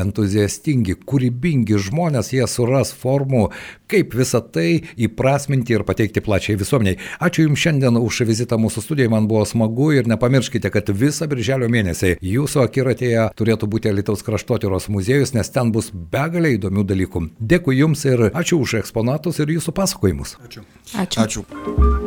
entuziastingi, 0.00 0.96
kūrybingi 1.08 1.78
žmonės, 1.80 2.32
jie 2.36 2.46
suras 2.50 2.92
formų, 2.96 3.48
kaip 3.92 4.14
visą 4.16 4.40
tai 4.54 4.82
įprasminti 4.96 5.76
ir 5.76 5.84
pateikti 5.88 6.22
plačiai 6.24 6.58
visuomeniai. 6.60 6.98
Ačiū 7.22 7.46
Jums 7.46 7.60
šiandien 7.62 7.98
už 8.00 8.22
vizitą 8.28 8.58
mūsų 8.60 8.84
studijoje, 8.84 9.12
man 9.12 9.28
buvo 9.30 9.44
smagu 9.48 9.90
ir 9.96 10.08
nepamirškite, 10.10 10.70
kad 10.72 10.92
visą 10.96 11.28
birželio 11.30 11.68
mėnesį 11.72 12.16
jūsų 12.22 12.64
akiratėje 12.66 13.28
turėtų 13.38 13.68
būti 13.72 13.92
Lietuvos 13.92 14.24
kraštotyros 14.26 14.88
muziejus, 14.92 15.34
nes 15.36 15.52
ten 15.52 15.72
bus 15.74 15.90
begalė 15.92 16.56
įdomių 16.58 16.86
dalykų. 16.92 17.26
Dėkui 17.40 17.80
Jums 17.82 18.06
ir 18.08 18.30
ačiū 18.30 18.62
už 18.62 18.78
eksponatus 18.82 19.42
ir 19.42 19.52
Jūsų 19.58 19.76
pasakojimus. 19.76 20.38
Ačiū. 20.46 20.64
Ačiū. 20.96 21.26
ačiū. 21.26 22.01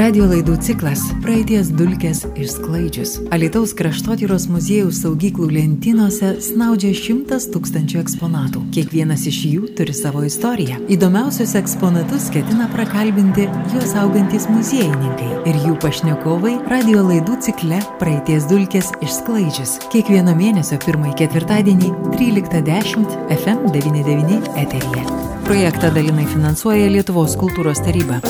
Radio 0.00 0.24
laidų 0.24 0.54
ciklas 0.64 1.02
Praeities 1.20 1.68
dulkės 1.76 2.22
išsklaidžius. 2.40 3.10
Alitaus 3.36 3.74
kraštotyros 3.76 4.46
muziejaus 4.48 5.02
saugyklų 5.02 5.50
lentynose 5.52 6.30
snaudžia 6.40 6.94
šimtas 6.96 7.50
tūkstančių 7.52 8.00
eksponatų. 8.00 8.62
Kiekvienas 8.72 9.26
iš 9.28 9.42
jų 9.50 9.68
turi 9.76 9.92
savo 9.98 10.24
istoriją. 10.24 10.80
Įdomiausius 10.96 11.52
eksponatus 11.60 12.30
ketina 12.32 12.70
prakalbinti 12.72 13.44
juos 13.74 13.92
augantis 14.00 14.48
muziejininkai 14.48 15.44
ir 15.52 15.60
jų 15.66 15.76
pašnekovai 15.84 16.56
radio 16.72 17.04
laidų 17.04 17.36
cikle 17.44 17.84
Praeities 18.00 18.48
dulkės 18.48 18.94
išsklaidžius. 19.04 19.76
Kiekvieno 19.92 20.32
mėnesio 20.32 20.80
pirmąjį 20.80 21.18
ketvirtadienį 21.26 21.92
13.10 22.16 23.18
FM99 23.36 24.54
eteryje. 24.64 25.08
Projektą 25.44 25.92
dalinai 25.92 26.30
finansuoja 26.32 26.88
Lietuvos 26.88 27.36
kultūros 27.36 27.84
taryba. 27.84 28.24